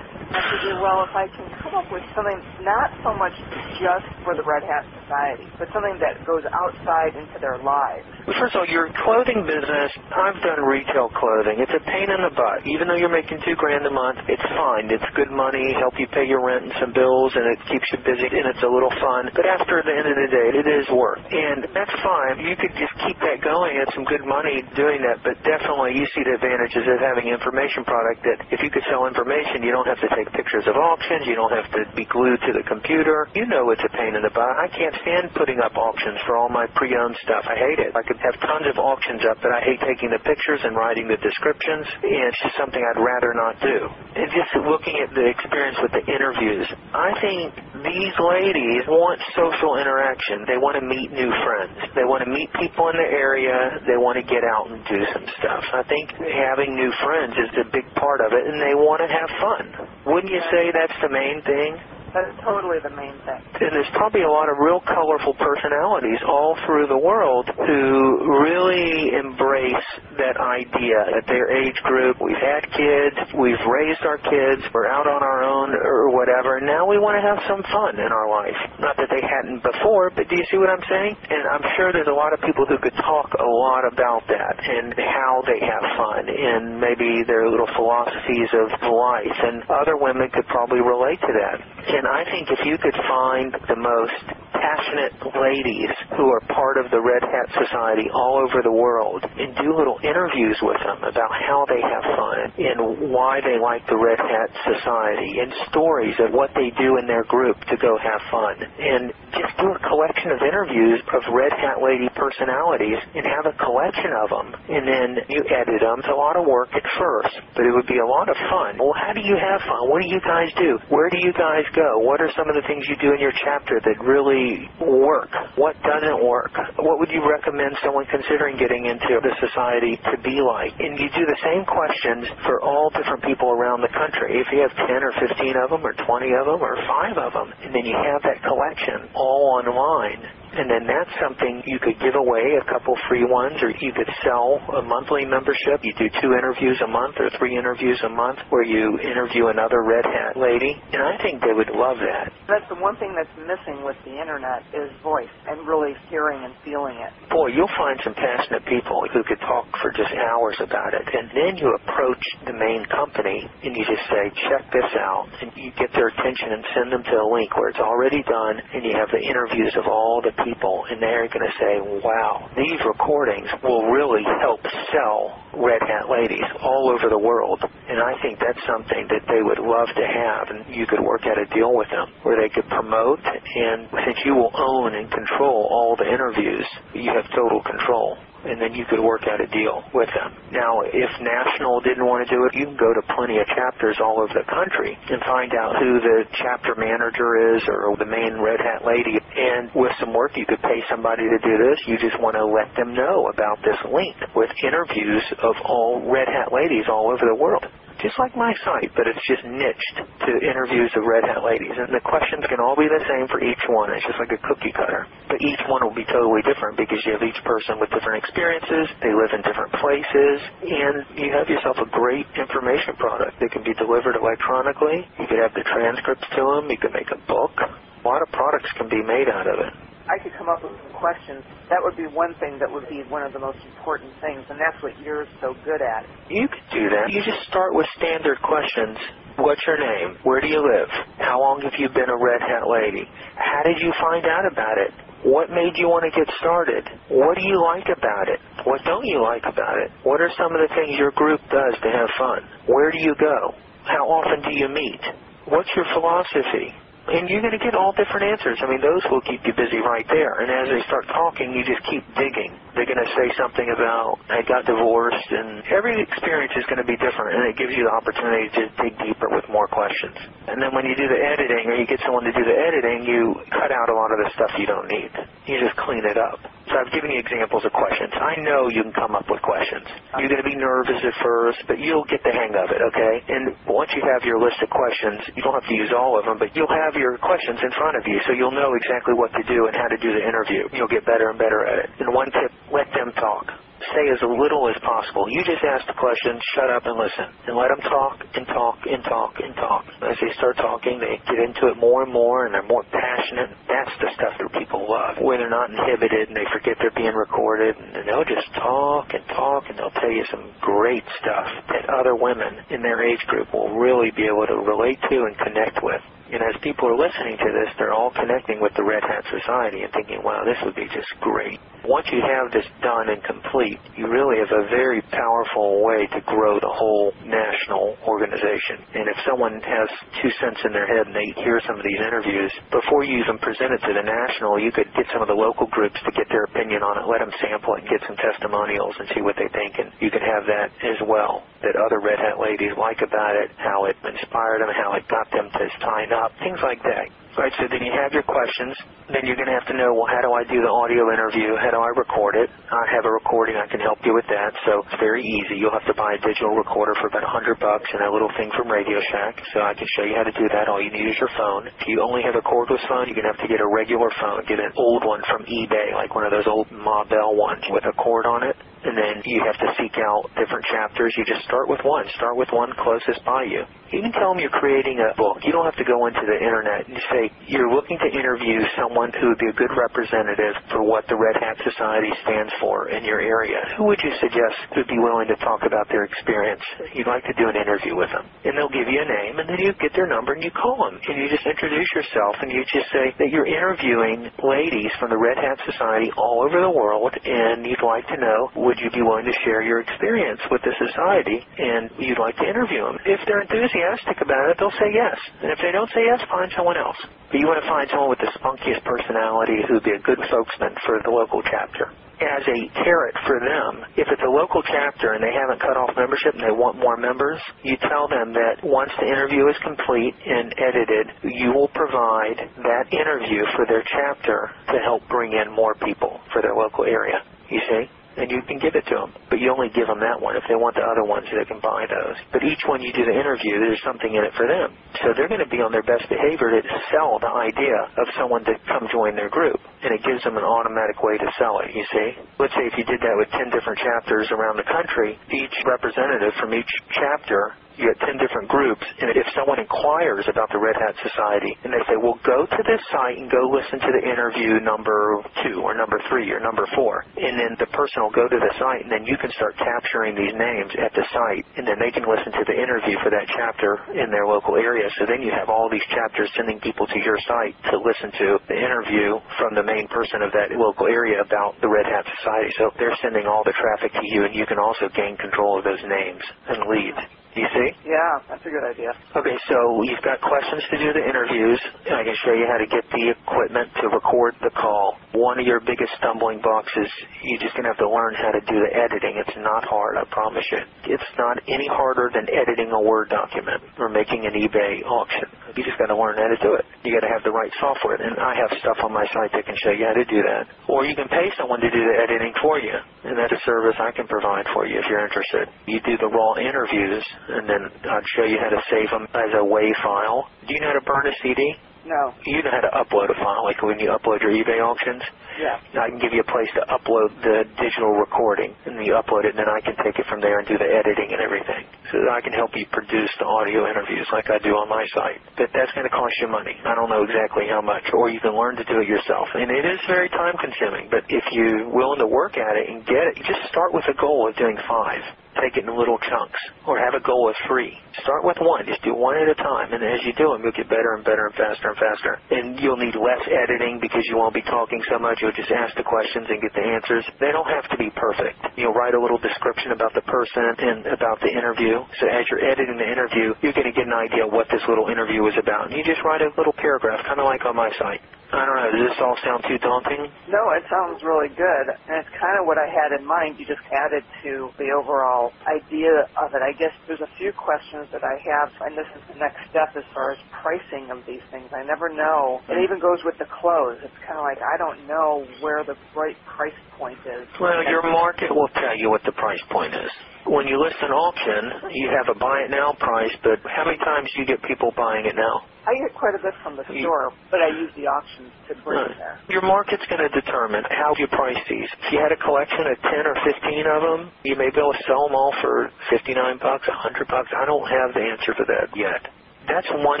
I 0.30 0.40
figure, 0.46 0.78
well, 0.78 1.02
if 1.02 1.14
I 1.14 1.26
can 1.26 1.46
come 1.58 1.74
up 1.74 1.90
with 1.90 2.06
something 2.14 2.38
not 2.62 2.94
so 3.02 3.10
much 3.18 3.34
just 3.82 4.06
for 4.22 4.38
the 4.38 4.46
Red 4.46 4.62
Hat 4.62 4.86
Society, 5.02 5.50
but 5.58 5.66
something 5.74 5.98
that 5.98 6.22
goes 6.22 6.46
outside 6.46 7.18
into 7.18 7.34
their 7.42 7.58
lives. 7.58 8.06
First 8.38 8.54
of 8.54 8.62
all, 8.62 8.70
your 8.70 8.94
clothing 9.02 9.42
business, 9.42 9.90
I've 10.14 10.38
done 10.46 10.62
retail 10.62 11.10
clothing. 11.10 11.58
It's 11.58 11.74
a 11.74 11.82
pain 11.82 12.06
in 12.06 12.20
the 12.22 12.30
butt. 12.30 12.62
Even 12.62 12.86
though 12.86 12.94
you're 12.94 13.10
making 13.10 13.42
two 13.42 13.58
grand 13.58 13.82
a 13.82 13.90
month, 13.90 14.22
it's 14.30 14.44
fine. 14.54 14.86
It's 14.86 15.02
good 15.18 15.34
money, 15.34 15.74
help 15.82 15.98
you 15.98 16.06
pay 16.14 16.30
your 16.30 16.46
rent 16.46 16.70
and 16.70 16.74
some 16.78 16.92
bills, 16.94 17.34
and 17.34 17.50
it 17.50 17.58
keeps 17.66 17.86
you 17.90 17.98
busy, 18.06 18.30
and 18.30 18.46
it's 18.54 18.62
a 18.62 18.70
little 18.70 18.92
fun. 19.02 19.34
But 19.34 19.50
after 19.50 19.82
the 19.82 19.94
end 19.94 20.06
of 20.06 20.14
the 20.14 20.30
day, 20.30 20.48
it 20.62 20.66
is 20.70 20.86
work. 20.94 21.18
And 21.26 21.66
that's 21.74 21.94
fine. 22.06 22.46
You 22.46 22.54
could 22.54 22.74
just 22.78 22.94
keep 23.02 23.18
that 23.26 23.42
going 23.42 23.74
and 23.74 23.88
some 23.98 24.06
good 24.06 24.22
money 24.22 24.62
doing 24.78 25.02
that, 25.02 25.26
but 25.26 25.34
definitely 25.42 25.98
you 25.98 26.06
see 26.14 26.22
the 26.22 26.38
advantages 26.38 26.86
of 26.86 27.02
having 27.02 27.26
information 27.26 27.82
product 27.82 28.22
that 28.22 28.38
if 28.54 28.62
you 28.62 28.70
could 28.70 28.84
sell 28.86 29.10
information, 29.10 29.64
you 29.66 29.72
don't 29.74 29.88
have 29.90 29.98
to 29.98 30.10
take 30.14 30.19
pictures 30.36 30.68
of 30.68 30.76
auctions, 30.76 31.24
you 31.24 31.32
don't 31.32 31.52
have 31.52 31.68
to 31.72 31.88
be 31.96 32.04
glued 32.04 32.40
to 32.44 32.52
the 32.52 32.64
computer. 32.68 33.28
You 33.32 33.48
know 33.48 33.72
it's 33.72 33.84
a 33.84 33.92
pain 33.96 34.12
in 34.12 34.20
the 34.20 34.34
butt. 34.34 34.52
I 34.60 34.68
can't 34.68 34.96
stand 35.00 35.32
putting 35.32 35.60
up 35.64 35.72
auctions 35.78 36.20
for 36.28 36.36
all 36.36 36.52
my 36.52 36.68
pre-owned 36.76 37.16
stuff. 37.24 37.48
I 37.48 37.56
hate 37.56 37.80
it. 37.80 37.96
I 37.96 38.02
could 38.04 38.20
have 38.20 38.36
tons 38.44 38.68
of 38.68 38.76
auctions 38.76 39.24
up, 39.30 39.40
but 39.40 39.54
I 39.54 39.64
hate 39.64 39.80
taking 39.80 40.10
the 40.12 40.20
pictures 40.20 40.60
and 40.64 40.76
writing 40.76 41.08
the 41.08 41.16
descriptions, 41.20 41.86
it's 42.02 42.38
just 42.42 42.56
something 42.56 42.80
I'd 42.80 43.00
rather 43.00 43.32
not 43.32 43.56
do. 43.60 43.78
And 44.16 44.28
just 44.32 44.52
looking 44.66 44.98
at 45.00 45.14
the 45.14 45.26
experience 45.30 45.78
with 45.80 45.92
the 45.94 46.04
interviews, 46.04 46.66
I 46.92 47.10
think 47.20 47.54
these 47.84 48.14
ladies 48.18 48.82
want 48.88 49.20
social 49.32 49.78
interaction. 49.80 50.44
They 50.44 50.58
want 50.60 50.76
to 50.76 50.84
meet 50.84 51.12
new 51.12 51.30
friends. 51.46 51.78
They 51.96 52.04
want 52.04 52.24
to 52.24 52.30
meet 52.30 52.52
people 52.58 52.90
in 52.92 52.96
the 52.98 53.08
area. 53.08 53.80
They 53.86 53.96
want 53.96 54.20
to 54.20 54.24
get 54.26 54.44
out 54.44 54.68
and 54.68 54.82
do 54.84 55.00
some 55.14 55.26
stuff. 55.40 55.64
I 55.72 55.84
think 55.88 56.12
having 56.18 56.76
new 56.76 56.92
friends 57.00 57.34
is 57.38 57.52
a 57.62 57.66
big 57.70 57.86
part 57.96 58.20
of 58.20 58.32
it, 58.32 58.44
and 58.44 58.60
they 58.60 58.74
want 58.76 59.00
to 59.00 59.08
have 59.08 59.30
fun. 59.40 59.64
Wouldn't 60.10 60.32
you 60.32 60.42
say 60.50 60.74
that's 60.74 60.98
the 61.00 61.08
main 61.08 61.42
thing? 61.46 61.78
That's 62.10 62.34
totally 62.42 62.82
the 62.82 62.90
main 62.90 63.14
thing. 63.22 63.38
And 63.62 63.70
there's 63.70 63.90
probably 63.94 64.26
a 64.26 64.28
lot 64.28 64.50
of 64.50 64.58
real 64.58 64.82
colorful 64.82 65.34
personalities 65.38 66.18
all 66.26 66.58
through 66.66 66.90
the 66.90 66.98
world 66.98 67.46
who 67.54 68.42
really 68.42 69.14
embrace 69.14 69.86
that 70.20 70.36
idea 70.36 71.00
at 71.16 71.24
their 71.26 71.48
age 71.48 71.76
group. 71.88 72.20
We've 72.20 72.38
had 72.38 72.68
kids, 72.76 73.16
we've 73.32 73.60
raised 73.64 74.04
our 74.04 74.20
kids, 74.20 74.62
we're 74.70 74.86
out 74.86 75.08
on 75.08 75.24
our 75.24 75.40
own 75.40 75.72
or 75.72 76.12
whatever, 76.12 76.60
and 76.60 76.66
now 76.68 76.84
we 76.84 77.00
want 77.00 77.16
to 77.16 77.24
have 77.24 77.40
some 77.48 77.64
fun 77.72 77.96
in 77.96 78.12
our 78.12 78.28
life. 78.28 78.56
Not 78.78 79.00
that 79.00 79.08
they 79.08 79.24
hadn't 79.24 79.64
before, 79.64 80.12
but 80.12 80.28
do 80.28 80.36
you 80.36 80.44
see 80.52 80.60
what 80.60 80.68
I'm 80.68 80.84
saying? 80.84 81.16
And 81.32 81.42
I'm 81.48 81.64
sure 81.80 81.92
there's 81.96 82.12
a 82.12 82.16
lot 82.16 82.36
of 82.36 82.44
people 82.44 82.68
who 82.68 82.76
could 82.76 82.96
talk 83.00 83.32
a 83.40 83.48
lot 83.48 83.88
about 83.88 84.28
that 84.28 84.54
and 84.60 84.92
how 85.00 85.40
they 85.48 85.60
have 85.64 85.84
fun 85.96 86.28
and 86.28 86.76
maybe 86.76 87.24
their 87.24 87.48
little 87.48 87.68
philosophies 87.72 88.52
of 88.52 88.68
life. 88.84 89.38
And 89.40 89.64
other 89.72 89.96
women 89.96 90.28
could 90.28 90.46
probably 90.52 90.84
relate 90.84 91.20
to 91.24 91.32
that. 91.32 91.56
And 91.88 92.04
I 92.04 92.28
think 92.28 92.52
if 92.52 92.60
you 92.68 92.76
could 92.76 92.96
find 93.08 93.56
the 93.66 93.78
most 93.80 94.20
passionate 94.60 95.16
ladies 95.32 95.92
who 96.16 96.28
are 96.28 96.44
part 96.52 96.76
of 96.76 96.92
the 96.92 97.00
Red 97.00 97.24
Hat 97.24 97.48
Society 97.56 98.12
all 98.12 98.44
over 98.44 98.60
the 98.60 98.72
world 98.72 99.24
and 99.24 99.56
do 99.56 99.72
little 99.72 99.96
interviews 100.04 100.60
with 100.60 100.76
them 100.84 101.00
about 101.00 101.32
how 101.32 101.64
they 101.64 101.80
have 101.80 102.04
fun 102.16 102.38
and 102.60 102.78
why 103.10 103.40
they 103.40 103.56
like 103.56 103.80
the 103.88 103.96
Red 103.96 104.20
Hat 104.20 104.50
Society 104.68 105.40
and 105.40 105.48
stories 105.72 106.14
of 106.20 106.36
what 106.36 106.52
they 106.52 106.68
do 106.76 107.00
in 107.00 107.08
their 107.08 107.24
group 107.24 107.56
to 107.72 107.76
go 107.80 107.96
have 107.96 108.20
fun. 108.28 108.60
And 108.60 109.12
just 109.32 109.56
do 109.56 109.72
a 109.72 109.80
collection 109.86 110.34
of 110.34 110.40
interviews 110.42 111.00
of 111.14 111.22
Red 111.32 111.54
Hat 111.56 111.80
lady 111.80 112.10
personalities 112.12 113.00
and 113.14 113.24
have 113.24 113.46
a 113.48 113.56
collection 113.56 114.12
of 114.12 114.28
them. 114.28 114.48
And 114.68 114.84
then 114.84 115.08
you 115.30 115.40
edit 115.48 115.80
them. 115.80 116.04
It's 116.04 116.12
a 116.12 116.18
lot 116.18 116.36
of 116.36 116.44
work 116.44 116.68
at 116.74 116.84
first, 116.98 117.34
but 117.56 117.64
it 117.64 117.72
would 117.72 117.86
be 117.86 118.02
a 118.02 118.06
lot 118.06 118.28
of 118.28 118.36
fun. 118.50 118.76
Well, 118.76 118.96
how 118.98 119.14
do 119.14 119.22
you 119.22 119.38
have 119.38 119.62
fun? 119.64 119.88
What 119.88 120.02
do 120.02 120.08
you 120.10 120.20
guys 120.20 120.50
do? 120.58 120.78
Where 120.90 121.08
do 121.08 121.18
you 121.22 121.32
guys 121.32 121.64
go? 121.72 122.02
What 122.02 122.20
are 122.20 122.30
some 122.34 122.50
of 122.50 122.58
the 122.58 122.66
things 122.66 122.84
you 122.90 122.98
do 122.98 123.14
in 123.14 123.20
your 123.22 123.34
chapter 123.44 123.78
that 123.78 123.96
really 124.02 124.49
work? 124.82 125.30
What 125.56 125.76
doesn't 125.82 126.20
work? 126.24 126.52
What 126.80 126.98
would 127.00 127.10
you 127.10 127.22
recommend 127.24 127.76
someone 127.84 128.06
considering 128.10 128.56
getting 128.58 128.86
into 128.86 129.20
the 129.22 129.34
society 129.42 129.98
to 130.10 130.14
be 130.22 130.40
like? 130.42 130.72
And 130.78 130.98
you 130.98 131.08
do 131.12 131.24
the 131.26 131.40
same 131.44 131.64
questions 131.66 132.26
for 132.46 132.62
all 132.62 132.90
different 132.96 133.22
people 133.24 133.50
around 133.50 133.82
the 133.82 133.92
country. 133.92 134.40
If 134.40 134.48
you 134.52 134.60
have 134.64 134.74
10 134.76 134.88
or 134.90 135.12
15 135.20 135.64
of 135.64 135.68
them 135.74 135.82
or 135.86 135.94
20 135.94 136.06
of 136.40 136.44
them 136.50 136.60
or 136.62 136.74
5 136.76 137.18
of 137.18 137.32
them, 137.34 137.48
and 137.64 137.70
then 137.74 137.84
you 137.86 137.96
have 137.96 138.22
that 138.24 138.40
collection 138.46 139.10
all 139.14 139.60
online 139.62 140.22
and 140.52 140.66
then 140.66 140.82
that's 140.86 141.14
something 141.22 141.62
you 141.66 141.78
could 141.78 141.98
give 142.02 142.18
away 142.18 142.58
a 142.58 142.64
couple 142.66 142.94
free 143.08 143.22
ones, 143.24 143.56
or 143.62 143.70
you 143.70 143.92
could 143.94 144.10
sell 144.26 144.58
a 144.78 144.82
monthly 144.82 145.24
membership. 145.24 145.78
You 145.86 145.94
do 145.94 146.10
two 146.18 146.34
interviews 146.34 146.78
a 146.82 146.90
month 146.90 147.14
or 147.22 147.30
three 147.38 147.54
interviews 147.54 147.98
a 148.02 148.10
month 148.10 148.38
where 148.50 148.66
you 148.66 148.98
interview 148.98 149.48
another 149.48 149.86
Red 149.86 150.04
Hat 150.04 150.34
lady. 150.34 150.74
And 150.92 151.02
I 151.02 151.14
think 151.22 151.38
they 151.40 151.54
would 151.54 151.70
love 151.70 152.02
that. 152.02 152.34
That's 152.50 152.66
the 152.66 152.80
one 152.82 152.98
thing 152.98 153.14
that's 153.14 153.30
missing 153.38 153.86
with 153.86 153.94
the 154.02 154.18
internet 154.18 154.66
is 154.74 154.90
voice 155.06 155.30
and 155.46 155.62
really 155.70 155.94
hearing 156.10 156.42
and 156.42 156.54
feeling 156.66 156.98
it. 156.98 157.14
Boy, 157.30 157.54
you'll 157.54 157.70
find 157.78 157.94
some 158.02 158.14
passionate 158.18 158.66
people 158.66 158.98
who 159.14 159.22
could 159.22 159.38
talk 159.46 159.70
for 159.78 159.94
just 159.94 160.10
hours 160.10 160.58
about 160.58 160.90
it. 160.98 161.06
And 161.06 161.30
then 161.30 161.52
you 161.62 161.70
approach 161.86 162.24
the 162.42 162.56
main 162.58 162.82
company 162.90 163.46
and 163.62 163.70
you 163.70 163.84
just 163.86 164.02
say, 164.10 164.24
check 164.50 164.66
this 164.74 164.90
out. 164.98 165.30
And 165.46 165.54
you 165.54 165.70
get 165.78 165.94
their 165.94 166.10
attention 166.10 166.58
and 166.58 166.62
send 166.74 166.88
them 166.90 167.06
to 167.06 167.14
a 167.22 167.26
link 167.30 167.54
where 167.54 167.70
it's 167.70 167.78
already 167.82 168.22
done 168.26 168.58
and 168.74 168.82
you 168.82 168.98
have 168.98 169.08
the 169.14 169.22
interviews 169.22 169.74
of 169.78 169.86
all 169.86 170.18
the 170.20 170.34
people, 170.44 170.84
and 170.90 171.02
they're 171.02 171.28
going 171.28 171.46
to 171.46 171.56
say, 171.58 171.74
wow, 172.02 172.48
these 172.56 172.80
recordings 172.86 173.48
will 173.62 173.86
really 173.90 174.22
help 174.40 174.60
sell 174.92 175.36
Red 175.56 175.82
Hat 175.82 176.08
ladies 176.08 176.46
all 176.62 176.92
over 176.92 177.08
the 177.10 177.18
world. 177.18 177.62
And 177.62 177.98
I 177.98 178.14
think 178.22 178.38
that's 178.38 178.60
something 178.66 179.08
that 179.10 179.24
they 179.26 179.42
would 179.42 179.58
love 179.58 179.88
to 179.94 180.06
have, 180.06 180.50
and 180.54 180.74
you 180.74 180.86
could 180.86 181.00
work 181.00 181.22
out 181.26 181.38
a 181.38 181.46
deal 181.54 181.74
with 181.74 181.88
them 181.90 182.12
where 182.22 182.40
they 182.40 182.48
could 182.48 182.68
promote, 182.68 183.20
and 183.24 183.88
since 184.06 184.18
you 184.24 184.34
will 184.34 184.52
own 184.54 184.94
and 184.94 185.10
control 185.10 185.68
all 185.70 185.96
the 185.96 186.06
interviews, 186.06 186.66
you 186.94 187.10
have 187.12 187.26
total 187.34 187.62
control 187.62 188.16
and 188.44 188.60
then 188.60 188.72
you 188.72 188.84
could 188.88 189.00
work 189.00 189.20
out 189.28 189.40
a 189.40 189.48
deal 189.52 189.84
with 189.92 190.08
them. 190.16 190.32
Now, 190.52 190.80
if 190.80 191.12
National 191.20 191.80
didn't 191.84 192.06
want 192.06 192.24
to 192.24 192.28
do 192.32 192.40
it, 192.48 192.56
you 192.56 192.72
can 192.72 192.78
go 192.80 192.88
to 192.88 193.02
plenty 193.12 193.36
of 193.36 193.46
chapters 193.52 194.00
all 194.00 194.16
over 194.16 194.32
the 194.32 194.48
country 194.48 194.96
and 194.96 195.20
find 195.28 195.52
out 195.52 195.76
who 195.76 196.00
the 196.00 196.24
chapter 196.40 196.72
manager 196.76 197.56
is 197.56 197.62
or 197.68 197.96
the 198.00 198.08
main 198.08 198.40
Red 198.40 198.60
Hat 198.64 198.86
lady. 198.86 199.19
And 199.36 199.70
with 199.74 199.92
some 200.00 200.12
work, 200.12 200.36
you 200.36 200.46
could 200.46 200.60
pay 200.62 200.82
somebody 200.90 201.22
to 201.22 201.38
do 201.42 201.54
this. 201.58 201.78
You 201.86 201.96
just 201.98 202.18
want 202.20 202.36
to 202.36 202.44
let 202.44 202.74
them 202.76 202.94
know 202.94 203.30
about 203.32 203.58
this 203.62 203.78
link 203.92 204.16
with 204.34 204.50
interviews 204.62 205.24
of 205.42 205.54
all 205.64 206.02
Red 206.10 206.28
Hat 206.28 206.52
ladies 206.52 206.86
all 206.90 207.10
over 207.12 207.24
the 207.24 207.38
world 207.38 207.64
just 208.00 208.16
like 208.16 208.32
my 208.32 208.52
site, 208.64 208.88
but 208.96 209.04
it's 209.04 209.20
just 209.28 209.44
niched 209.44 209.96
to 210.24 210.32
interviews 210.40 210.88
of 210.96 211.04
Red 211.04 211.24
Hat 211.28 211.44
ladies. 211.44 211.72
And 211.76 211.92
the 211.92 212.00
questions 212.00 212.44
can 212.48 212.58
all 212.58 212.74
be 212.74 212.88
the 212.88 213.04
same 213.04 213.28
for 213.28 213.44
each 213.44 213.60
one. 213.68 213.92
It's 213.92 214.04
just 214.08 214.16
like 214.16 214.32
a 214.32 214.40
cookie 214.40 214.72
cutter. 214.72 215.04
But 215.28 215.40
each 215.44 215.60
one 215.68 215.84
will 215.84 215.94
be 215.94 216.08
totally 216.08 216.40
different 216.48 216.80
because 216.80 216.98
you 217.04 217.12
have 217.12 217.24
each 217.24 217.38
person 217.44 217.76
with 217.76 217.92
different 217.92 218.24
experiences, 218.24 218.88
they 219.04 219.12
live 219.12 219.32
in 219.36 219.44
different 219.44 219.72
places, 219.78 220.36
and 220.64 220.96
you 221.20 221.28
have 221.36 221.46
yourself 221.48 221.76
a 221.78 221.88
great 221.92 222.26
information 222.40 222.96
product 222.96 223.36
that 223.38 223.52
can 223.52 223.62
be 223.62 223.76
delivered 223.76 224.16
electronically. 224.16 225.04
You 225.20 225.28
could 225.28 225.40
have 225.40 225.52
the 225.52 225.64
transcripts 225.68 226.24
to 226.24 226.40
them, 226.40 226.72
you 226.72 226.80
could 226.80 226.96
make 226.96 227.12
a 227.12 227.20
book. 227.28 227.54
A 228.00 228.08
lot 228.08 228.22
of 228.22 228.28
products 228.32 228.72
can 228.80 228.88
be 228.88 229.02
made 229.04 229.28
out 229.28 229.46
of 229.46 229.60
it. 229.60 229.72
I 230.08 230.16
could 230.18 230.32
come 230.34 230.48
up 230.48 230.64
with 230.64 230.72
some 230.74 230.96
questions. 230.98 231.44
That 231.68 231.78
would 231.84 231.94
be 231.94 232.08
one 232.10 232.34
thing 232.40 232.58
that 232.58 232.66
would 232.66 232.88
be 232.88 233.04
one 233.06 233.22
of 233.22 233.30
the 233.36 233.38
most 233.38 233.62
important 233.62 234.10
things, 234.18 234.42
and 234.48 234.58
that's 234.58 234.80
what 234.82 234.96
you're 235.04 235.28
so 235.38 235.54
good 235.62 235.78
at. 235.78 236.02
You 236.32 236.48
could 236.48 236.66
do 236.72 236.88
that. 236.90 237.12
You 237.12 237.22
just 237.22 237.46
start 237.46 237.76
with 237.78 237.86
standard 237.94 238.40
questions. 238.42 238.98
What's 239.38 239.62
your 239.68 239.78
name? 239.78 240.18
Where 240.24 240.40
do 240.40 240.48
you 240.48 240.58
live? 240.58 240.88
How 241.22 241.38
long 241.38 241.62
have 241.62 241.76
you 241.78 241.88
been 241.92 242.10
a 242.10 242.18
Red 242.18 242.42
Hat 242.42 242.66
lady? 242.66 243.06
How 243.36 243.62
did 243.62 243.78
you 243.78 243.92
find 244.00 244.26
out 244.26 244.50
about 244.50 244.80
it? 244.82 244.90
What 245.22 245.52
made 245.52 245.76
you 245.76 245.86
want 245.86 246.08
to 246.08 246.12
get 246.16 246.26
started? 246.40 246.88
What 247.12 247.36
do 247.36 247.44
you 247.44 247.60
like 247.60 247.86
about 247.92 248.26
it? 248.32 248.40
What 248.64 248.80
don't 248.88 249.04
you 249.04 249.22
like 249.22 249.44
about 249.44 249.76
it? 249.78 249.92
What 250.02 250.20
are 250.20 250.32
some 250.34 250.50
of 250.56 250.60
the 250.64 250.72
things 250.74 250.98
your 250.98 251.12
group 251.12 251.40
does 251.52 251.76
to 251.76 251.88
have 251.92 252.08
fun? 252.16 252.48
Where 252.66 252.90
do 252.90 252.98
you 252.98 253.14
go? 253.20 253.52
How 253.84 254.08
often 254.08 254.42
do 254.42 254.56
you 254.56 254.68
meet? 254.68 255.00
What's 255.46 255.68
your 255.76 255.84
philosophy? 255.92 256.72
And 257.10 257.26
you're 257.26 257.42
going 257.42 257.56
to 257.56 257.62
get 257.62 257.74
all 257.74 257.90
different 257.92 258.22
answers. 258.30 258.58
I 258.62 258.70
mean, 258.70 258.78
those 258.78 259.02
will 259.10 259.20
keep 259.26 259.42
you 259.42 259.50
busy 259.58 259.82
right 259.82 260.06
there. 260.06 260.38
And 260.38 260.46
as 260.46 260.66
they 260.70 260.82
start 260.86 261.10
talking, 261.10 261.50
you 261.50 261.66
just 261.66 261.82
keep 261.90 262.06
digging. 262.14 262.54
They're 262.78 262.86
going 262.86 263.02
to 263.02 263.12
say 263.18 263.34
something 263.34 263.66
about, 263.74 264.22
I 264.30 264.46
got 264.46 264.62
divorced, 264.62 265.28
and 265.34 265.66
every 265.74 265.98
experience 265.98 266.54
is 266.54 266.62
going 266.70 266.78
to 266.78 266.86
be 266.86 266.94
different, 267.02 267.34
and 267.34 267.42
it 267.50 267.58
gives 267.58 267.74
you 267.74 267.82
the 267.82 267.94
opportunity 267.98 268.46
to 268.54 268.62
dig 268.78 268.94
deeper 269.02 269.26
with 269.34 269.42
more 269.50 269.66
questions. 269.66 270.14
And 270.46 270.62
then 270.62 270.70
when 270.70 270.86
you 270.86 270.94
do 270.94 271.10
the 271.10 271.18
editing, 271.18 271.66
or 271.66 271.74
you 271.74 271.86
get 271.86 271.98
someone 272.06 272.22
to 272.30 272.34
do 272.34 272.46
the 272.46 272.54
editing, 272.54 273.02
you 273.02 273.34
cut 273.50 273.74
out 273.74 273.90
a 273.90 273.96
lot 273.98 274.14
of 274.14 274.18
the 274.22 274.30
stuff 274.38 274.54
you 274.54 274.70
don't 274.70 274.86
need. 274.86 275.10
You 275.50 275.58
just 275.58 275.74
clean 275.82 276.06
it 276.06 276.14
up. 276.16 276.38
So 276.70 276.78
I've 276.78 276.92
given 276.94 277.10
you 277.10 277.18
examples 277.18 277.66
of 277.66 277.74
questions. 277.74 278.14
I 278.14 278.38
know 278.46 278.70
you 278.70 278.86
can 278.86 278.94
come 278.94 279.18
up 279.18 279.26
with 279.26 279.42
questions. 279.42 279.82
You're 280.22 280.30
going 280.30 280.42
to 280.42 280.46
be 280.46 280.54
nervous 280.54 281.02
at 281.02 281.16
first, 281.18 281.58
but 281.66 281.82
you'll 281.82 282.06
get 282.06 282.22
the 282.22 282.30
hang 282.30 282.54
of 282.54 282.70
it, 282.70 282.78
okay? 282.78 283.14
And 283.26 283.58
once 283.66 283.90
you 283.90 284.02
have 284.06 284.22
your 284.22 284.38
list 284.38 284.62
of 284.62 284.70
questions, 284.70 285.34
you 285.34 285.42
don't 285.42 285.58
have 285.58 285.66
to 285.66 285.74
use 285.74 285.90
all 285.90 286.14
of 286.14 286.30
them, 286.30 286.38
but 286.38 286.54
you'll 286.54 286.70
have 286.70 286.94
your 286.94 287.18
questions 287.18 287.58
in 287.58 287.72
front 287.74 287.98
of 287.98 288.06
you, 288.06 288.22
so 288.26 288.38
you'll 288.38 288.54
know 288.54 288.70
exactly 288.78 289.18
what 289.18 289.34
to 289.34 289.42
do 289.50 289.66
and 289.66 289.74
how 289.74 289.90
to 289.90 289.98
do 289.98 290.14
the 290.14 290.22
interview. 290.22 290.70
You'll 290.78 290.92
get 290.92 291.02
better 291.02 291.34
and 291.34 291.38
better 291.42 291.66
at 291.66 291.82
it. 291.82 291.88
And 291.98 292.14
one 292.14 292.30
tip, 292.30 292.54
let 292.70 292.86
them 292.94 293.10
talk. 293.18 293.50
Say 293.94 294.04
as 294.12 294.20
little 294.22 294.68
as 294.68 294.76
possible. 294.84 295.24
You 295.28 295.40
just 295.44 295.64
ask 295.64 295.86
the 295.86 295.96
question, 295.96 296.36
shut 296.54 296.68
up 296.70 296.84
and 296.84 296.96
listen, 297.00 297.28
and 297.48 297.56
let 297.56 297.72
them 297.72 297.80
talk 297.88 298.20
and 298.36 298.46
talk 298.46 298.78
and 298.84 299.02
talk 299.04 299.32
and 299.40 299.54
talk. 299.56 299.84
As 300.04 300.16
they 300.20 300.32
start 300.36 300.56
talking, 300.56 301.00
they 301.00 301.16
get 301.24 301.40
into 301.40 301.72
it 301.72 301.76
more 301.80 302.04
and 302.04 302.12
more, 302.12 302.46
and 302.46 302.54
they're 302.54 302.66
more 302.68 302.84
passionate. 302.84 303.56
That's 303.68 303.94
the 304.00 304.10
stuff 304.14 304.34
that 304.36 304.48
people 304.58 304.84
love, 304.84 305.18
where 305.24 305.38
they're 305.38 305.52
not 305.52 305.70
inhibited 305.72 306.28
and 306.28 306.36
they 306.36 306.46
forget 306.52 306.76
they're 306.80 306.94
being 306.94 307.16
recorded, 307.16 307.76
and 307.76 308.04
they'll 308.04 308.28
just 308.28 308.52
talk 308.54 309.12
and 309.16 309.24
talk, 309.32 309.64
and 309.68 309.78
they'll 309.78 309.96
tell 309.96 310.12
you 310.12 310.24
some 310.30 310.52
great 310.60 311.04
stuff 311.20 311.48
that 311.72 311.88
other 311.88 312.14
women 312.14 312.60
in 312.70 312.82
their 312.82 313.00
age 313.02 313.24
group 313.26 313.52
will 313.52 313.76
really 313.76 314.10
be 314.12 314.28
able 314.28 314.46
to 314.46 314.60
relate 314.60 314.98
to 315.08 315.16
and 315.24 315.36
connect 315.38 315.80
with. 315.82 316.00
And 316.30 316.38
as 316.46 316.54
people 316.62 316.86
are 316.86 316.98
listening 316.98 317.34
to 317.38 317.50
this, 317.50 317.74
they're 317.74 317.92
all 317.92 318.14
connecting 318.14 318.62
with 318.62 318.70
the 318.78 318.86
Red 318.86 319.02
Hat 319.02 319.26
Society 319.34 319.82
and 319.82 319.90
thinking, 319.90 320.22
wow, 320.22 320.46
this 320.46 320.58
would 320.62 320.78
be 320.78 320.86
just 320.94 321.10
great. 321.18 321.58
Once 321.82 322.06
you 322.12 322.22
have 322.22 322.52
this 322.54 322.68
done 322.86 323.08
and 323.10 323.18
complete, 323.24 323.80
you 323.96 324.06
really 324.06 324.38
have 324.38 324.52
a 324.52 324.68
very 324.70 325.02
powerful 325.10 325.82
way 325.82 326.06
to 326.12 326.20
grow 326.28 326.60
the 326.60 326.70
whole 326.70 327.10
national 327.26 327.96
organization. 328.06 328.78
And 328.94 329.10
if 329.10 329.18
someone 329.26 329.58
has 329.58 329.88
two 330.22 330.30
cents 330.38 330.60
in 330.62 330.70
their 330.70 330.86
head 330.86 331.08
and 331.10 331.16
they 331.16 331.34
hear 331.42 331.58
some 331.66 331.80
of 331.80 331.82
these 331.82 331.98
interviews, 331.98 332.52
before 332.70 333.02
you 333.02 333.18
even 333.18 333.40
present 333.42 333.74
it 333.74 333.82
to 333.88 333.92
the 333.96 334.06
national, 334.06 334.60
you 334.62 334.70
could 334.70 334.92
get 334.94 335.08
some 335.10 335.24
of 335.24 335.28
the 335.32 335.34
local 335.34 335.66
groups 335.72 335.98
to 336.04 336.12
get 336.14 336.30
their 336.30 336.46
opinion 336.46 336.84
on 336.84 337.00
it, 337.00 337.10
let 337.10 337.24
them 337.24 337.32
sample 337.42 337.74
it 337.74 337.82
and 337.82 337.90
get 337.90 338.04
some 338.06 338.18
testimonials 338.20 338.94
and 339.00 339.08
see 339.16 339.24
what 339.24 339.34
they 339.40 339.48
think. 339.50 339.80
And 339.80 339.90
you 339.98 340.12
can 340.12 340.22
have 340.22 340.46
that 340.46 340.70
as 340.84 341.00
well, 341.08 341.42
that 341.64 341.74
other 341.80 341.98
Red 341.98 342.20
Hat 342.20 342.38
ladies 342.38 342.76
like 342.76 343.00
about 343.00 343.34
it, 343.40 343.50
how 343.56 343.88
it 343.88 343.96
inspired 344.04 344.60
them, 344.60 344.70
how 344.76 344.94
it 345.00 345.08
got 345.08 345.32
them 345.32 345.48
to 345.48 345.64
sign 345.80 346.12
up 346.12 346.19
up, 346.24 346.32
things 346.40 346.58
like 346.62 346.82
that. 346.84 347.08
Right, 347.40 347.56
so 347.56 347.64
then 347.72 347.80
you 347.80 347.88
have 347.96 348.12
your 348.12 348.28
questions. 348.28 348.76
Then 349.08 349.24
you're 349.24 349.40
going 349.40 349.48
to 349.48 349.56
have 349.56 349.64
to 349.72 349.76
know, 349.80 349.96
well, 349.96 350.04
how 350.12 350.20
do 350.20 350.28
I 350.36 350.44
do 350.44 350.60
the 350.60 350.68
audio 350.68 351.08
interview? 351.08 351.56
How 351.56 351.72
do 351.72 351.80
I 351.80 351.88
record 351.96 352.36
it? 352.36 352.52
I 352.52 352.84
have 352.92 353.08
a 353.08 353.12
recording. 353.16 353.56
I 353.56 353.64
can 353.64 353.80
help 353.80 353.96
you 354.04 354.12
with 354.12 354.28
that. 354.28 354.52
So 354.68 354.84
it's 354.84 355.00
very 355.00 355.24
easy. 355.24 355.56
You'll 355.56 355.72
have 355.72 355.88
to 355.88 355.96
buy 355.96 356.12
a 356.12 356.20
digital 356.20 356.52
recorder 356.52 356.92
for 357.00 357.08
about 357.08 357.24
a 357.24 357.32
hundred 357.32 357.56
bucks 357.56 357.88
and 357.96 358.04
a 358.04 358.12
little 358.12 358.28
thing 358.36 358.52
from 358.52 358.68
Radio 358.68 359.00
Shack. 359.08 359.40
So 359.56 359.64
I 359.64 359.72
can 359.72 359.88
show 359.96 360.04
you 360.04 360.20
how 360.20 360.28
to 360.28 360.36
do 360.36 360.52
that. 360.52 360.68
All 360.68 360.84
you 360.84 360.92
need 360.92 361.08
is 361.08 361.16
your 361.16 361.32
phone. 361.32 361.64
If 361.80 361.88
you 361.88 362.04
only 362.04 362.20
have 362.28 362.36
a 362.36 362.44
cordless 362.44 362.84
phone, 362.92 363.08
you're 363.08 363.16
going 363.16 363.24
to 363.24 363.32
have 363.32 363.40
to 363.40 363.48
get 363.48 363.64
a 363.64 363.70
regular 363.72 364.12
phone. 364.20 364.44
Get 364.44 364.60
an 364.60 364.76
old 364.76 365.08
one 365.08 365.24
from 365.24 365.48
eBay, 365.48 365.96
like 365.96 366.12
one 366.12 366.28
of 366.28 366.36
those 366.36 366.44
old 366.44 366.68
Ma 366.68 367.08
Bell 367.08 367.32
ones 367.40 367.64
with 367.72 367.88
a 367.88 367.96
cord 367.96 368.28
on 368.28 368.44
it 368.44 368.52
and 368.84 368.96
then 368.96 369.20
you 369.28 369.44
have 369.44 369.60
to 369.60 369.68
seek 369.76 369.92
out 370.00 370.30
different 370.40 370.64
chapters. 370.72 371.12
You 371.16 371.24
just 371.24 371.44
start 371.44 371.68
with 371.68 371.80
one. 371.84 372.06
Start 372.16 372.36
with 372.36 372.48
one 372.52 372.72
closest 372.80 373.20
by 373.24 373.44
you. 373.44 373.64
You 373.92 374.00
can 374.00 374.12
tell 374.12 374.32
them 374.32 374.40
you're 374.40 374.54
creating 374.56 374.96
a 375.04 375.12
book. 375.16 375.44
You 375.44 375.52
don't 375.52 375.64
have 375.68 375.76
to 375.76 375.84
go 375.84 376.06
into 376.06 376.22
the 376.24 376.38
internet 376.40 376.88
and 376.88 376.96
say 377.12 377.28
you're 377.50 377.74
looking 377.74 377.98
to 377.98 378.10
interview 378.14 378.62
someone 378.78 379.10
who 379.18 379.34
would 379.34 379.42
be 379.42 379.50
a 379.50 379.56
good 379.58 379.74
representative 379.74 380.54
for 380.70 380.86
what 380.86 381.02
the 381.10 381.18
Red 381.18 381.34
Hat 381.42 381.58
Society 381.66 382.14
stands 382.22 382.54
for 382.62 382.86
in 382.94 383.02
your 383.02 383.18
area. 383.18 383.58
Who 383.74 383.90
would 383.90 383.98
you 384.06 384.14
suggest 384.22 384.54
would 384.78 384.86
be 384.86 385.02
willing 385.02 385.26
to 385.26 385.38
talk 385.42 385.66
about 385.66 385.90
their 385.90 386.06
experience? 386.06 386.62
You'd 386.94 387.10
like 387.10 387.26
to 387.26 387.34
do 387.34 387.50
an 387.50 387.58
interview 387.58 387.98
with 387.98 388.06
them. 388.14 388.22
And 388.46 388.54
they'll 388.54 388.70
give 388.70 388.86
you 388.86 389.02
a 389.02 389.08
name, 389.08 389.42
and 389.42 389.50
then 389.50 389.58
you 389.58 389.74
get 389.82 389.90
their 389.98 390.06
number 390.06 390.38
and 390.38 390.44
you 390.46 390.54
call 390.54 390.78
them. 390.78 391.02
And 391.02 391.18
you 391.18 391.26
just 391.26 391.42
introduce 391.42 391.90
yourself, 391.90 392.38
and 392.38 392.54
you 392.54 392.62
just 392.70 392.86
say 392.94 393.10
that 393.18 393.34
you're 393.34 393.50
interviewing 393.50 394.30
ladies 394.46 394.94
from 395.02 395.10
the 395.10 395.18
Red 395.18 395.42
Hat 395.42 395.58
Society 395.66 396.14
all 396.14 396.46
over 396.46 396.62
the 396.62 396.70
world, 396.70 397.10
and 397.18 397.66
you'd 397.66 397.82
like 397.82 398.06
to 398.14 398.18
know 398.22 398.38
would 398.62 398.78
you 398.78 398.94
be 398.94 399.02
willing 399.02 399.26
to 399.26 399.34
share 399.42 399.66
your 399.66 399.82
experience 399.82 400.38
with 400.54 400.62
the 400.62 400.74
society 400.78 401.42
and 401.58 401.90
you'd 401.98 402.22
like 402.22 402.38
to 402.38 402.46
interview 402.46 402.86
them? 402.86 403.02
If 403.02 403.18
they're 403.26 403.42
enthusiastic 403.42 404.22
about 404.22 404.54
it, 404.54 404.62
they'll 404.62 404.78
say 404.78 404.94
yes. 404.94 405.18
And 405.42 405.50
if 405.50 405.58
they 405.58 405.74
don't 405.74 405.90
say 405.90 406.06
yes, 406.06 406.22
find 406.30 406.46
someone 406.54 406.78
else. 406.78 406.98
But 407.30 407.38
you 407.38 407.46
want 407.46 407.62
to 407.62 407.68
find 407.70 407.86
someone 407.90 408.10
with 408.10 408.22
the 408.22 408.32
spunkiest 408.42 408.82
personality 408.82 409.62
who'd 409.68 409.86
be 409.86 409.94
a 409.94 410.02
good 410.02 410.18
spokesman 410.26 410.74
for 410.82 410.98
the 411.06 411.14
local 411.14 411.42
chapter 411.46 411.94
as 412.20 412.44
a 412.44 412.60
carrot 412.84 413.16
for 413.24 413.40
them. 413.40 413.86
If 413.96 414.08
it's 414.12 414.20
a 414.20 414.28
local 414.28 414.60
chapter 414.66 415.16
and 415.16 415.24
they 415.24 415.32
haven't 415.32 415.60
cut 415.60 415.76
off 415.76 415.96
membership 415.96 416.36
and 416.36 416.44
they 416.44 416.52
want 416.52 416.76
more 416.76 416.96
members, 416.96 417.40
you 417.64 417.76
tell 417.80 418.08
them 418.08 418.34
that 418.36 418.60
once 418.62 418.92
the 419.00 419.08
interview 419.08 419.48
is 419.48 419.56
complete 419.64 420.12
and 420.26 420.52
edited, 420.60 421.06
you 421.24 421.52
will 421.54 421.72
provide 421.72 422.50
that 422.60 422.92
interview 422.92 423.46
for 423.56 423.64
their 423.66 423.82
chapter 423.88 424.52
to 424.68 424.78
help 424.84 425.00
bring 425.08 425.32
in 425.32 425.48
more 425.54 425.74
people 425.80 426.20
for 426.32 426.42
their 426.42 426.54
local 426.54 426.84
area. 426.84 427.24
You 427.48 427.60
see? 427.70 427.82
And 428.20 428.28
you 428.28 428.44
can 428.44 428.60
give 428.60 428.76
it 428.76 428.84
to 428.92 428.96
them. 429.00 429.10
But 429.32 429.40
you 429.40 429.48
only 429.48 429.72
give 429.72 429.88
them 429.88 429.98
that 430.04 430.20
one. 430.20 430.36
If 430.36 430.44
they 430.44 430.60
want 430.60 430.76
the 430.76 430.84
other 430.84 431.08
ones, 431.08 431.24
they 431.32 431.48
can 431.48 431.58
buy 431.64 431.88
those. 431.88 432.16
But 432.30 432.44
each 432.44 432.60
one 432.68 432.84
you 432.84 432.92
do 432.92 433.08
the 433.08 433.16
interview, 433.16 433.56
there's 433.56 433.80
something 433.80 434.12
in 434.12 434.20
it 434.20 434.36
for 434.36 434.44
them. 434.44 434.76
So 435.00 435.16
they're 435.16 435.32
going 435.32 435.42
to 435.42 435.48
be 435.48 435.64
on 435.64 435.72
their 435.72 435.86
best 435.86 436.04
behavior 436.12 436.52
to 436.52 436.62
sell 436.92 437.16
the 437.16 437.32
idea 437.32 437.78
of 437.96 438.06
someone 438.20 438.44
to 438.44 438.54
come 438.68 438.84
join 438.92 439.16
their 439.16 439.32
group. 439.32 439.56
And 439.80 439.96
it 439.96 440.04
gives 440.04 440.20
them 440.22 440.36
an 440.36 440.44
automatic 440.44 441.00
way 441.00 441.16
to 441.16 441.28
sell 441.40 441.64
it, 441.64 441.72
you 441.72 441.84
see. 441.88 442.08
Let's 442.36 442.52
say 442.52 442.68
if 442.68 442.76
you 442.76 442.84
did 442.84 443.00
that 443.00 443.16
with 443.16 443.32
10 443.32 443.48
different 443.48 443.80
chapters 443.80 444.28
around 444.28 444.60
the 444.60 444.68
country, 444.68 445.16
each 445.32 445.56
representative 445.64 446.36
from 446.36 446.52
each 446.52 446.68
chapter 446.92 447.56
you 447.80 447.88
get 447.88 447.96
10 448.04 448.20
different 448.20 448.52
groups, 448.52 448.84
and 449.00 449.08
if 449.16 449.24
someone 449.32 449.56
inquires 449.56 450.28
about 450.28 450.52
the 450.52 450.60
Red 450.60 450.76
Hat 450.76 450.92
Society, 451.00 451.56
and 451.64 451.72
they 451.72 451.80
say, 451.88 451.96
well, 451.96 452.20
go 452.28 452.44
to 452.44 452.62
this 452.68 452.82
site 452.92 453.16
and 453.16 453.32
go 453.32 453.40
listen 453.48 453.80
to 453.80 453.90
the 453.96 454.04
interview 454.04 454.60
number 454.60 455.24
two 455.42 455.64
or 455.64 455.72
number 455.72 455.96
three 456.12 456.28
or 456.28 456.44
number 456.44 456.68
four, 456.76 457.08
and 457.16 457.40
then 457.40 457.56
the 457.56 457.70
person 457.72 458.04
will 458.04 458.12
go 458.12 458.28
to 458.28 458.38
the 458.38 458.52
site, 458.60 458.84
and 458.84 458.92
then 458.92 459.08
you 459.08 459.16
can 459.16 459.32
start 459.32 459.56
capturing 459.56 460.12
these 460.12 460.36
names 460.36 460.68
at 460.76 460.92
the 460.92 461.04
site, 461.08 461.44
and 461.56 461.64
then 461.64 461.80
they 461.80 461.88
can 461.90 462.04
listen 462.04 462.30
to 462.36 462.44
the 462.44 462.56
interview 462.56 463.00
for 463.00 463.08
that 463.08 463.24
chapter 463.32 463.80
in 463.96 464.12
their 464.12 464.28
local 464.28 464.60
area. 464.60 464.84
So 465.00 465.08
then 465.08 465.24
you 465.24 465.32
have 465.32 465.48
all 465.48 465.72
these 465.72 465.84
chapters 465.88 466.28
sending 466.36 466.60
people 466.60 466.84
to 466.84 466.98
your 467.00 467.16
site 467.24 467.56
to 467.72 467.80
listen 467.80 468.12
to 468.12 468.28
the 468.52 468.58
interview 468.60 469.16
from 469.40 469.56
the 469.56 469.64
main 469.64 469.88
person 469.88 470.20
of 470.20 470.30
that 470.36 470.52
local 470.52 470.86
area 470.92 471.24
about 471.24 471.56
the 471.64 471.70
Red 471.70 471.88
Hat 471.88 472.04
Society. 472.20 472.52
So 472.60 472.70
they're 472.76 472.96
sending 473.00 473.24
all 473.24 473.42
the 473.48 473.56
traffic 473.56 473.96
to 473.96 474.04
you, 474.04 474.28
and 474.28 474.34
you 474.36 474.44
can 474.44 474.58
also 474.60 474.92
gain 474.92 475.16
control 475.16 475.58
of 475.58 475.64
those 475.64 475.82
names 475.88 476.22
and 476.48 476.60
leads. 476.68 477.19
You 477.38 477.46
see? 477.54 477.68
Yeah, 477.86 478.18
that's 478.26 478.42
a 478.42 478.50
good 478.50 478.66
idea. 478.66 478.90
Okay, 479.14 479.36
so 479.46 479.56
you've 479.86 480.02
got 480.02 480.18
questions 480.18 480.66
to 480.74 480.76
do 480.82 480.90
the 480.90 481.04
interviews. 481.06 481.60
and 481.86 481.94
I 481.94 482.02
can 482.02 482.16
show 482.26 482.34
you 482.34 482.42
how 482.50 482.58
to 482.58 482.66
get 482.66 482.82
the 482.90 483.14
equipment 483.14 483.70
to 483.78 483.86
record 483.86 484.34
the 484.42 484.50
call. 484.50 484.98
One 485.14 485.38
of 485.38 485.46
your 485.46 485.62
biggest 485.62 485.94
stumbling 486.02 486.42
blocks 486.42 486.74
is 486.74 486.90
you're 487.22 487.38
just 487.38 487.54
going 487.54 487.70
to 487.70 487.72
have 487.74 487.78
to 487.78 487.90
learn 487.90 488.18
how 488.18 488.34
to 488.34 488.42
do 488.50 488.58
the 488.58 488.72
editing. 488.74 489.14
It's 489.22 489.38
not 489.38 489.62
hard, 489.62 489.94
I 490.02 490.04
promise 490.10 490.42
you. 490.50 490.58
It's 490.90 491.10
not 491.22 491.38
any 491.46 491.70
harder 491.70 492.10
than 492.10 492.26
editing 492.34 492.74
a 492.74 492.82
Word 492.82 493.14
document 493.14 493.62
or 493.78 493.86
making 493.88 494.26
an 494.26 494.34
eBay 494.34 494.82
auction. 494.82 495.30
You 495.54 495.62
just 495.62 495.78
got 495.78 495.90
to 495.90 495.98
learn 495.98 496.18
how 496.18 496.30
to 496.30 496.38
do 496.42 496.54
it. 496.58 496.66
You 496.82 496.94
got 496.98 497.06
to 497.06 497.12
have 497.14 497.22
the 497.22 497.34
right 497.34 497.50
software, 497.62 497.98
and 497.98 498.18
I 498.18 498.34
have 498.38 498.50
stuff 498.58 498.78
on 498.82 498.90
my 498.94 499.06
site 499.14 499.30
that 499.34 499.46
can 499.46 499.54
show 499.62 499.70
you 499.74 499.86
how 499.86 499.94
to 499.94 500.06
do 500.06 500.22
that. 500.22 500.46
Or 500.70 500.86
you 500.86 500.94
can 500.98 501.06
pay 501.10 501.30
someone 501.38 501.58
to 501.62 501.70
do 501.70 501.78
the 501.82 501.96
editing 502.06 502.34
for 502.42 502.58
you, 502.58 502.74
and 503.06 503.14
that's 503.18 503.34
a 503.34 503.42
service 503.46 503.74
I 503.78 503.90
can 503.94 504.06
provide 504.06 504.46
for 504.54 504.66
you 504.66 504.78
if 504.78 504.86
you're 504.90 505.02
interested. 505.02 505.46
You 505.66 505.78
do 505.82 505.98
the 505.98 506.06
raw 506.10 506.38
interviews 506.38 507.02
and 507.28 507.48
then 507.48 507.62
I'd 507.90 508.06
show 508.16 508.24
you 508.24 508.38
how 508.40 508.50
to 508.50 508.62
save 508.70 508.90
them 508.90 509.04
as 509.14 509.30
a 509.36 509.44
WAV 509.44 509.74
file. 509.82 510.28
Do 510.46 510.54
you 510.54 510.60
know 510.60 510.72
how 510.72 510.78
to 510.78 510.86
burn 510.86 511.06
a 511.06 511.14
CD? 511.22 511.54
No. 511.86 512.12
You 512.28 512.44
know 512.44 512.52
how 512.52 512.60
to 512.60 512.72
upload 512.76 513.08
a 513.08 513.16
file, 513.16 513.44
like 513.48 513.56
when 513.64 513.80
you 513.80 513.88
upload 513.88 514.20
your 514.20 514.36
eBay 514.36 514.60
auctions? 514.60 515.00
Yeah. 515.40 515.56
I 515.80 515.88
can 515.88 515.96
give 515.96 516.12
you 516.12 516.20
a 516.20 516.28
place 516.28 516.50
to 516.60 516.62
upload 516.68 517.08
the 517.24 517.48
digital 517.56 517.96
recording, 517.96 518.52
and 518.68 518.76
you 518.84 518.92
upload 519.00 519.24
it, 519.24 519.32
and 519.32 519.40
then 519.40 519.48
I 519.48 519.64
can 519.64 519.72
take 519.80 519.96
it 519.96 520.04
from 520.04 520.20
there 520.20 520.36
and 520.36 520.44
do 520.44 520.60
the 520.60 520.68
editing 520.68 521.08
and 521.08 521.24
everything. 521.24 521.64
So 521.88 521.96
that 522.04 522.12
I 522.12 522.20
can 522.20 522.36
help 522.36 522.52
you 522.52 522.68
produce 522.68 523.08
the 523.16 523.24
audio 523.24 523.64
interviews 523.64 524.04
like 524.12 524.28
I 524.28 524.36
do 524.44 524.52
on 524.60 524.68
my 524.68 524.84
site. 524.92 525.24
But 525.40 525.48
that's 525.56 525.72
going 525.72 525.88
to 525.88 525.94
cost 525.94 526.12
you 526.20 526.28
money. 526.28 526.52
I 526.68 526.76
don't 526.76 526.92
know 526.92 527.00
exactly 527.00 527.48
how 527.48 527.64
much, 527.64 527.88
or 527.96 528.12
you 528.12 528.20
can 528.20 528.36
learn 528.36 528.60
to 528.60 528.66
do 528.68 528.84
it 528.84 528.88
yourself. 528.88 529.32
And 529.32 529.48
it 529.48 529.64
is 529.64 529.80
very 529.88 530.12
time 530.12 530.36
consuming, 530.36 530.92
but 530.92 531.08
if 531.08 531.24
you're 531.32 531.64
willing 531.72 532.04
to 532.04 532.10
work 532.10 532.36
at 532.36 532.60
it 532.60 532.68
and 532.68 532.84
get 532.84 533.08
it, 533.08 533.16
just 533.24 533.40
start 533.48 533.72
with 533.72 533.88
a 533.88 533.96
goal 533.96 534.28
of 534.28 534.36
doing 534.36 534.60
five 534.68 535.00
take 535.40 535.56
it 535.56 535.64
in 535.64 535.72
little 535.72 535.98
chunks 535.98 536.40
or 536.68 536.78
have 536.78 536.94
a 536.94 537.02
goal 537.02 537.28
of 537.28 537.36
three. 537.48 537.74
Start 538.04 538.22
with 538.24 538.38
one. 538.40 538.64
Just 538.68 538.84
do 538.84 538.94
one 538.94 539.16
at 539.16 539.28
a 539.28 539.34
time. 539.34 539.72
And 539.72 539.82
as 539.82 540.00
you 540.06 540.12
do 540.14 540.30
them, 540.30 540.44
you'll 540.44 540.56
get 540.56 540.68
better 540.68 540.94
and 540.94 541.02
better 541.04 541.26
and 541.26 541.34
faster 541.34 541.72
and 541.72 541.78
faster. 541.80 542.12
And 542.30 542.46
you'll 542.60 542.78
need 542.78 542.94
less 542.94 543.24
editing 543.26 543.80
because 543.80 544.04
you 544.06 544.16
won't 544.16 544.36
be 544.36 544.44
talking 544.46 544.80
so 544.88 545.00
much. 545.00 545.18
You'll 545.20 545.36
just 545.36 545.50
ask 545.50 545.74
the 545.76 545.86
questions 545.86 546.28
and 546.28 546.38
get 546.40 546.52
the 546.54 546.64
answers. 546.64 547.04
They 547.18 547.32
don't 547.32 547.48
have 547.48 547.66
to 547.72 547.76
be 547.80 547.90
perfect. 547.96 548.38
You'll 548.60 548.76
write 548.76 548.94
a 548.94 549.00
little 549.00 549.18
description 549.18 549.72
about 549.72 549.92
the 549.96 550.04
person 550.06 550.44
and 550.60 550.86
about 550.92 551.18
the 551.20 551.32
interview. 551.32 551.82
So 551.98 552.04
as 552.06 552.28
you're 552.30 552.44
editing 552.44 552.78
the 552.78 552.88
interview, 552.88 553.34
you're 553.42 553.56
going 553.56 553.68
to 553.68 553.76
get 553.76 553.88
an 553.88 553.96
idea 553.96 554.28
of 554.28 554.32
what 554.32 554.46
this 554.52 554.62
little 554.68 554.88
interview 554.92 555.26
is 555.26 555.36
about. 555.40 555.68
And 555.68 555.76
you 555.76 555.82
just 555.82 556.04
write 556.04 556.22
a 556.22 556.30
little 556.36 556.54
paragraph, 556.54 557.04
kind 557.08 557.18
of 557.18 557.26
like 557.26 557.44
on 557.44 557.56
my 557.56 557.72
site. 557.80 558.04
I 558.30 558.46
don't 558.46 558.56
know. 558.56 558.70
Does 558.70 558.86
this 558.94 559.00
all 559.02 559.18
sound 559.26 559.42
too 559.50 559.58
daunting? 559.58 560.06
No, 560.30 560.42
it 560.54 560.62
sounds 560.70 561.02
really 561.02 561.30
good. 561.34 561.66
And 561.90 561.98
it's 561.98 562.12
kind 562.14 562.38
of 562.38 562.46
what 562.46 562.62
I 562.62 562.70
had 562.70 562.94
in 562.94 563.02
mind. 563.02 563.42
You 563.42 563.46
just 563.46 563.62
added 563.74 564.06
to 564.22 564.54
the 564.54 564.70
overall 564.70 565.34
idea 565.50 566.06
of 566.14 566.30
it. 566.30 566.42
I 566.42 566.54
guess 566.54 566.70
there's 566.86 567.02
a 567.02 567.10
few 567.18 567.34
questions 567.34 567.90
that 567.90 568.06
I 568.06 568.14
have, 568.22 568.48
and 568.62 568.78
this 568.78 568.86
is 568.94 569.02
the 569.10 569.18
next 569.18 569.42
step 569.50 569.74
as 569.74 569.82
far 569.90 570.14
as 570.14 570.20
pricing 570.30 570.94
of 570.94 571.02
these 571.10 571.22
things. 571.34 571.50
I 571.50 571.66
never 571.66 571.90
know. 571.90 572.38
It 572.46 572.62
even 572.62 572.78
goes 572.78 573.02
with 573.02 573.18
the 573.18 573.26
clothes. 573.26 573.82
It's 573.82 574.00
kind 574.06 574.18
of 574.18 574.24
like 574.24 574.38
I 574.38 574.54
don't 574.62 574.86
know 574.86 575.26
where 575.42 575.66
the 575.66 575.74
right 575.98 576.18
price 576.30 576.56
point 576.78 577.02
is. 577.02 577.26
Well, 577.42 577.66
your 577.66 577.82
market 577.82 578.30
will 578.30 578.50
tell 578.54 578.78
you 578.78 578.90
what 578.94 579.02
the 579.02 579.12
price 579.18 579.42
point 579.50 579.74
is 579.74 579.90
when 580.26 580.46
you 580.46 580.60
list 580.60 580.76
an 580.82 580.92
auction, 580.92 581.72
you 581.72 581.88
have 581.96 582.12
a 582.14 582.18
buy 582.18 582.44
it 582.44 582.50
now 582.50 582.74
price, 582.78 583.12
but 583.24 583.40
how 583.48 583.64
many 583.64 583.78
times 583.78 584.08
do 584.14 584.20
you 584.20 584.26
get 584.26 584.42
people 584.44 584.70
buying 584.76 585.06
it 585.06 585.16
now? 585.16 585.42
I 585.66 585.72
get 585.76 585.92
quite 585.94 586.16
a 586.16 586.22
bit 586.22 586.34
from 586.42 586.56
the 586.56 586.64
hmm. 586.64 586.80
store, 586.80 587.12
but 587.30 587.40
I 587.44 587.52
use 587.52 587.70
the 587.76 587.86
auctions 587.86 588.32
to 588.48 588.56
bring 588.64 588.80
Right. 588.80 588.92
it 588.92 588.96
there. 588.98 589.16
Your 589.28 589.42
market's 589.44 589.84
going 589.88 590.02
to 590.02 590.08
determine 590.12 590.64
how 590.70 590.94
you 590.98 591.06
price 591.08 591.38
these. 591.48 591.68
If 591.86 591.92
you 591.92 592.00
had 592.00 592.12
a 592.12 592.20
collection 592.20 592.64
of 592.66 592.76
10 592.80 592.92
or 593.06 593.16
15 593.24 593.66
of 593.68 593.80
them, 593.84 594.00
you 594.24 594.36
may 594.36 594.50
be 594.50 594.58
able 594.58 594.72
to 594.72 594.84
sell 594.88 595.04
them 595.08 595.16
all 595.16 595.34
for 595.42 595.70
59 595.90 596.16
bucks, 596.40 596.66
100 596.68 597.08
bucks. 597.08 597.30
I 597.36 597.44
don't 597.46 597.68
have 597.68 597.90
the 597.94 598.04
answer 598.04 598.32
for 598.34 598.46
that 598.48 598.68
yet. 598.76 599.02
That's 599.48 599.66
one 599.82 600.00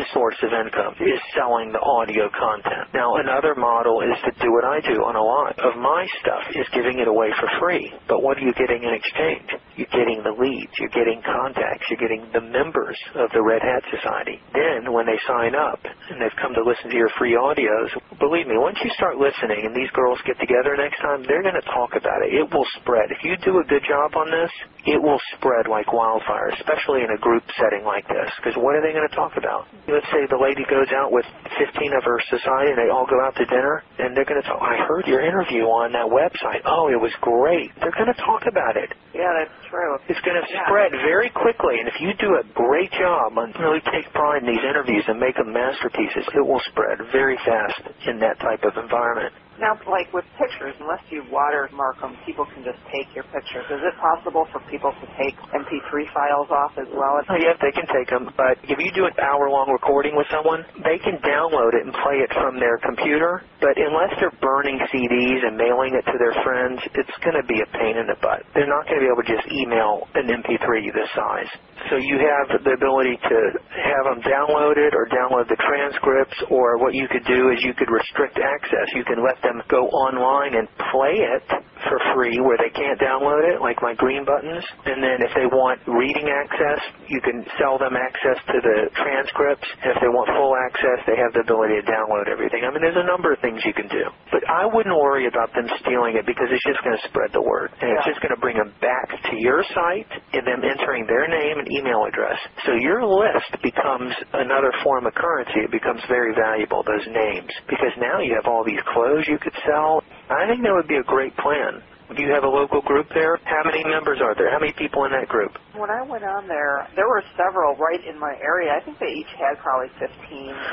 source 0.14 0.38
of 0.42 0.52
income, 0.52 0.94
is 1.00 1.20
selling 1.34 1.72
the 1.72 1.82
audio 1.82 2.30
content. 2.30 2.92
Now, 2.94 3.16
another 3.18 3.56
model 3.58 4.00
is 4.00 4.14
to 4.24 4.32
do 4.38 4.52
what 4.52 4.64
I 4.64 4.78
do 4.84 5.02
on 5.02 5.16
a 5.16 5.24
lot 5.24 5.58
of 5.58 5.74
my 5.80 6.06
stuff, 6.22 6.44
is 6.54 6.68
giving 6.70 7.00
it 7.02 7.08
away 7.08 7.34
for 7.40 7.48
free. 7.58 7.90
But 8.06 8.22
what 8.22 8.38
are 8.38 8.46
you 8.46 8.54
getting 8.54 8.86
in 8.86 8.94
exchange? 8.94 9.50
You're 9.74 9.90
getting 9.90 10.22
the 10.22 10.36
leads, 10.38 10.70
you're 10.78 10.94
getting 10.94 11.18
contacts, 11.26 11.82
you're 11.90 11.98
getting 11.98 12.30
the 12.30 12.46
members 12.46 12.94
of 13.18 13.26
the 13.34 13.42
Red 13.42 13.64
Hat 13.64 13.82
Society. 13.90 14.38
Then, 14.54 14.92
when 14.92 15.08
they 15.08 15.18
sign 15.26 15.58
up 15.58 15.82
and 15.82 16.22
they've 16.22 16.38
come 16.38 16.54
to 16.54 16.62
listen 16.62 16.86
to 16.94 16.96
your 16.96 17.10
free 17.18 17.34
audios, 17.34 17.90
believe 18.22 18.46
me, 18.46 18.54
once 18.54 18.78
you 18.86 18.90
start 18.94 19.18
listening 19.18 19.66
and 19.66 19.74
these 19.74 19.90
girls 19.98 20.22
get 20.30 20.38
together 20.38 20.78
next 20.78 21.02
time, 21.02 21.26
they're 21.26 21.42
going 21.42 21.58
to 21.58 21.68
talk 21.74 21.98
about 21.98 22.22
it. 22.22 22.38
It 22.38 22.46
will 22.54 22.68
spread. 22.78 23.10
If 23.10 23.26
you 23.26 23.34
do 23.42 23.58
a 23.58 23.66
good 23.66 23.82
job 23.82 24.14
on 24.14 24.30
this, 24.30 24.52
it 24.86 25.00
will 25.00 25.20
spread 25.34 25.66
like 25.66 25.90
wildfire, 25.90 26.54
especially 26.54 27.02
in 27.02 27.10
a 27.10 27.18
group 27.18 27.42
setting 27.58 27.82
like 27.82 28.06
this. 28.06 28.30
Because 28.38 28.54
what 28.54 28.78
are 28.78 28.82
they 28.84 28.94
going 28.94 29.08
to 29.08 29.16
talk 29.16 29.34
about? 29.34 29.39
Let's 29.88 30.06
say 30.14 30.22
the 30.30 30.38
lady 30.38 30.62
goes 30.70 30.88
out 30.94 31.10
with 31.10 31.24
15 31.58 31.92
of 31.98 32.02
her 32.04 32.18
society 32.30 32.70
and 32.76 32.78
they 32.78 32.90
all 32.92 33.06
go 33.08 33.18
out 33.24 33.34
to 33.36 33.44
dinner 33.46 33.82
and 33.98 34.14
they're 34.16 34.28
going 34.28 34.40
to 34.40 34.46
talk, 34.46 34.60
I 34.62 34.76
heard 34.86 35.06
your 35.06 35.20
interview 35.24 35.64
on 35.66 35.92
that 35.92 36.06
website. 36.06 36.62
Oh, 36.64 36.88
it 36.92 37.00
was 37.00 37.12
great. 37.20 37.72
They're 37.80 37.94
going 37.96 38.12
to 38.12 38.20
talk 38.22 38.46
about 38.46 38.76
it. 38.76 38.92
Yeah, 39.16 39.28
that's 39.34 39.56
true. 39.68 39.98
It's 40.08 40.20
going 40.22 40.38
to 40.38 40.46
Yeah. 40.50 40.64
spread 40.66 40.92
very 41.04 41.30
quickly, 41.30 41.80
and 41.80 41.88
if 41.88 41.96
you 42.00 42.14
do 42.20 42.38
a 42.38 42.44
great 42.54 42.90
job 42.92 43.34
and 43.38 43.50
really 43.58 43.80
take 43.90 44.06
pride 44.14 44.42
in 44.44 44.48
these 44.48 44.62
interviews 44.64 45.04
and 45.08 45.18
make 45.18 45.36
them 45.36 45.52
masterpieces, 45.52 46.24
it 46.34 46.44
will 46.46 46.62
spread 46.70 46.98
very 47.12 47.36
fast 47.44 47.82
in 48.06 48.18
that 48.20 48.38
type 48.40 48.62
of 48.64 48.76
environment. 48.78 49.34
Now, 49.60 49.76
like 49.84 50.08
with 50.16 50.24
pictures, 50.40 50.72
unless 50.80 51.04
you 51.12 51.20
watermark 51.28 52.00
them, 52.00 52.16
people 52.24 52.48
can 52.48 52.64
just 52.64 52.80
take 52.88 53.12
your 53.12 53.28
pictures. 53.28 53.68
Is 53.68 53.84
it 53.84 53.92
possible 54.00 54.48
for 54.56 54.64
people 54.72 54.88
to 54.88 55.06
take 55.20 55.36
MP3 55.52 55.92
files 56.16 56.48
off 56.48 56.72
as 56.80 56.88
well? 56.88 57.20
Oh, 57.28 57.36
yes, 57.36 57.60
they 57.60 57.68
can 57.76 57.84
take 57.92 58.08
them, 58.08 58.32
but 58.40 58.56
if 58.64 58.80
you 58.80 58.90
do 58.96 59.04
an 59.04 59.12
hour-long 59.20 59.68
recording 59.68 60.16
with 60.16 60.24
someone, 60.32 60.64
they 60.80 60.96
can 61.04 61.20
download 61.20 61.76
it 61.76 61.84
and 61.84 61.92
play 62.00 62.24
it 62.24 62.32
from 62.40 62.56
their 62.56 62.80
computer, 62.80 63.44
but 63.60 63.76
unless 63.76 64.16
they're 64.16 64.34
burning 64.40 64.80
CDs 64.88 65.40
and 65.44 65.60
mailing 65.60 65.92
it 65.92 66.08
to 66.08 66.16
their 66.16 66.32
friends, 66.40 66.80
it's 66.96 67.16
going 67.20 67.36
to 67.36 67.44
be 67.44 67.60
a 67.60 67.68
pain 67.76 68.00
in 68.00 68.08
the 68.08 68.16
butt. 68.24 68.40
They're 68.56 68.70
not 68.70 68.88
going 68.88 69.04
to 69.04 69.04
be 69.04 69.10
able 69.12 69.22
to 69.22 69.28
just 69.28 69.44
email 69.52 70.08
an 70.16 70.24
MP3 70.40 70.88
this 70.96 71.10
size. 71.12 71.50
So 71.88 71.96
you 71.96 72.20
have 72.20 72.60
the 72.60 72.76
ability 72.76 73.16
to 73.16 73.38
have 73.72 74.04
them 74.12 74.20
downloaded 74.20 74.92
or 74.92 75.08
download 75.08 75.48
the 75.48 75.56
transcripts, 75.58 76.36
or 76.52 76.76
what 76.78 76.92
you 76.94 77.08
could 77.08 77.24
do 77.24 77.50
is 77.50 77.58
you 77.64 77.72
could 77.74 77.88
restrict 77.88 78.36
access. 78.36 78.86
You 78.94 79.02
can 79.08 79.18
let 79.24 79.40
them 79.42 79.49
go 79.68 79.88
online 79.90 80.54
and 80.54 80.68
play 80.92 81.18
it 81.18 81.44
for 81.88 81.98
free 82.14 82.38
where 82.40 82.60
they 82.60 82.70
can't 82.70 83.00
download 83.00 83.42
it, 83.48 83.60
like 83.60 83.80
my 83.80 83.96
green 83.96 84.24
buttons. 84.24 84.62
And 84.84 85.02
then 85.02 85.24
if 85.24 85.32
they 85.34 85.48
want 85.48 85.80
reading 85.88 86.28
access, 86.28 86.80
you 87.08 87.20
can 87.24 87.42
sell 87.58 87.80
them 87.80 87.96
access 87.96 88.38
to 88.46 88.56
the 88.62 88.78
transcripts. 89.00 89.66
And 89.82 89.96
if 89.96 89.98
they 89.98 90.12
want 90.12 90.28
full 90.36 90.54
access, 90.54 91.02
they 91.08 91.18
have 91.18 91.32
the 91.32 91.42
ability 91.42 91.80
to 91.80 91.84
download 91.88 92.28
everything. 92.28 92.62
I 92.62 92.70
mean, 92.70 92.84
there's 92.84 93.00
a 93.00 93.08
number 93.08 93.32
of 93.32 93.40
things 93.40 93.64
you 93.64 93.72
can 93.74 93.88
do. 93.88 94.04
But 94.30 94.44
I 94.46 94.68
wouldn't 94.68 94.94
worry 94.94 95.26
about 95.26 95.50
them 95.56 95.66
stealing 95.82 96.20
it 96.20 96.28
because 96.28 96.52
it's 96.52 96.64
just 96.68 96.80
going 96.84 96.96
to 97.00 97.04
spread 97.08 97.32
the 97.32 97.42
word. 97.42 97.72
And 97.80 97.90
it's 97.96 98.06
just 98.06 98.20
going 98.20 98.36
to 98.36 98.40
bring 98.40 98.60
them 98.60 98.70
back 98.84 99.08
to 99.10 99.34
your 99.40 99.64
site 99.72 100.10
and 100.36 100.44
them 100.44 100.62
entering 100.62 101.08
their 101.08 101.26
name 101.26 101.58
and 101.58 101.66
email 101.72 102.04
address. 102.04 102.38
So 102.68 102.76
your 102.76 103.02
list 103.02 103.56
becomes 103.64 104.12
another 104.36 104.70
form 104.84 105.08
of 105.08 105.16
currency. 105.16 105.64
It 105.64 105.72
becomes 105.72 106.04
very 106.12 106.36
valuable, 106.36 106.84
those 106.84 107.06
names. 107.08 107.50
Because 107.66 107.94
now 107.96 108.20
you 108.20 108.36
have 108.36 108.46
all 108.46 108.62
these 108.62 108.82
clothes 108.92 109.24
you 109.26 109.39
could 109.40 109.56
sell. 109.66 110.02
I 110.30 110.46
think 110.46 110.62
that 110.62 110.72
would 110.72 110.88
be 110.88 110.96
a 110.96 111.06
great 111.06 111.36
plan. 111.36 111.82
Do 112.10 112.22
you 112.26 112.34
have 112.34 112.42
a 112.42 112.50
local 112.50 112.82
group 112.82 113.06
there? 113.14 113.38
How 113.46 113.62
many 113.62 113.86
members 113.86 114.18
are 114.18 114.34
there? 114.34 114.50
How 114.50 114.58
many 114.58 114.74
people 114.74 115.06
in 115.06 115.14
that 115.14 115.30
group? 115.30 115.54
When 115.78 115.90
I 115.94 116.02
went 116.02 116.26
on 116.26 116.50
there, 116.50 116.82
there 116.98 117.06
were 117.06 117.22
several 117.38 117.78
right 117.78 118.02
in 118.02 118.18
my 118.18 118.34
area. 118.42 118.74
I 118.74 118.82
think 118.82 118.98
they 118.98 119.14
each 119.14 119.30
had 119.38 119.62
probably 119.62 119.94
15 120.02 120.10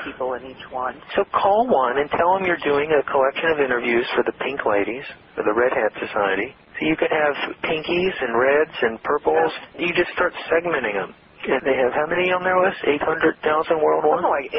people 0.02 0.34
in 0.34 0.50
each 0.50 0.66
one. 0.74 0.98
So 1.14 1.22
call 1.30 1.70
one 1.70 2.02
and 2.02 2.10
tell 2.10 2.34
them 2.34 2.42
you're 2.50 2.62
doing 2.66 2.90
a 2.90 3.06
collection 3.06 3.54
of 3.54 3.62
interviews 3.62 4.10
for 4.18 4.26
the 4.26 4.34
Pink 4.42 4.66
Ladies, 4.66 5.06
for 5.38 5.46
the 5.46 5.54
Red 5.54 5.78
Hat 5.78 5.94
Society. 6.02 6.58
So 6.82 6.90
you 6.90 6.98
could 6.98 7.14
have 7.14 7.34
pinkies 7.62 8.16
and 8.18 8.34
reds 8.34 8.78
and 8.82 8.98
purples. 9.06 9.54
You 9.78 9.94
just 9.94 10.10
start 10.18 10.34
segmenting 10.50 10.98
them. 10.98 11.14
And 11.48 11.64
they 11.64 11.78
have 11.80 11.94
how 11.96 12.08
many 12.12 12.30
on 12.36 12.44
their 12.44 12.60
list? 12.60 12.84
800,000 12.84 13.80
worldwide? 13.80 14.20
Something 14.20 14.36
like 14.36 14.50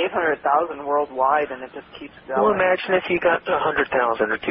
800,000 0.41 0.85
worldwide, 0.89 1.49
and 1.53 1.61
it 1.63 1.73
just 1.77 1.89
keeps 2.01 2.17
going. 2.25 2.41
Well, 2.41 2.53
imagine 2.57 2.97
if 2.97 3.07
you 3.13 3.21
got 3.21 3.45
100,000 3.45 3.53
or 4.33 4.39
200,000 4.41 4.49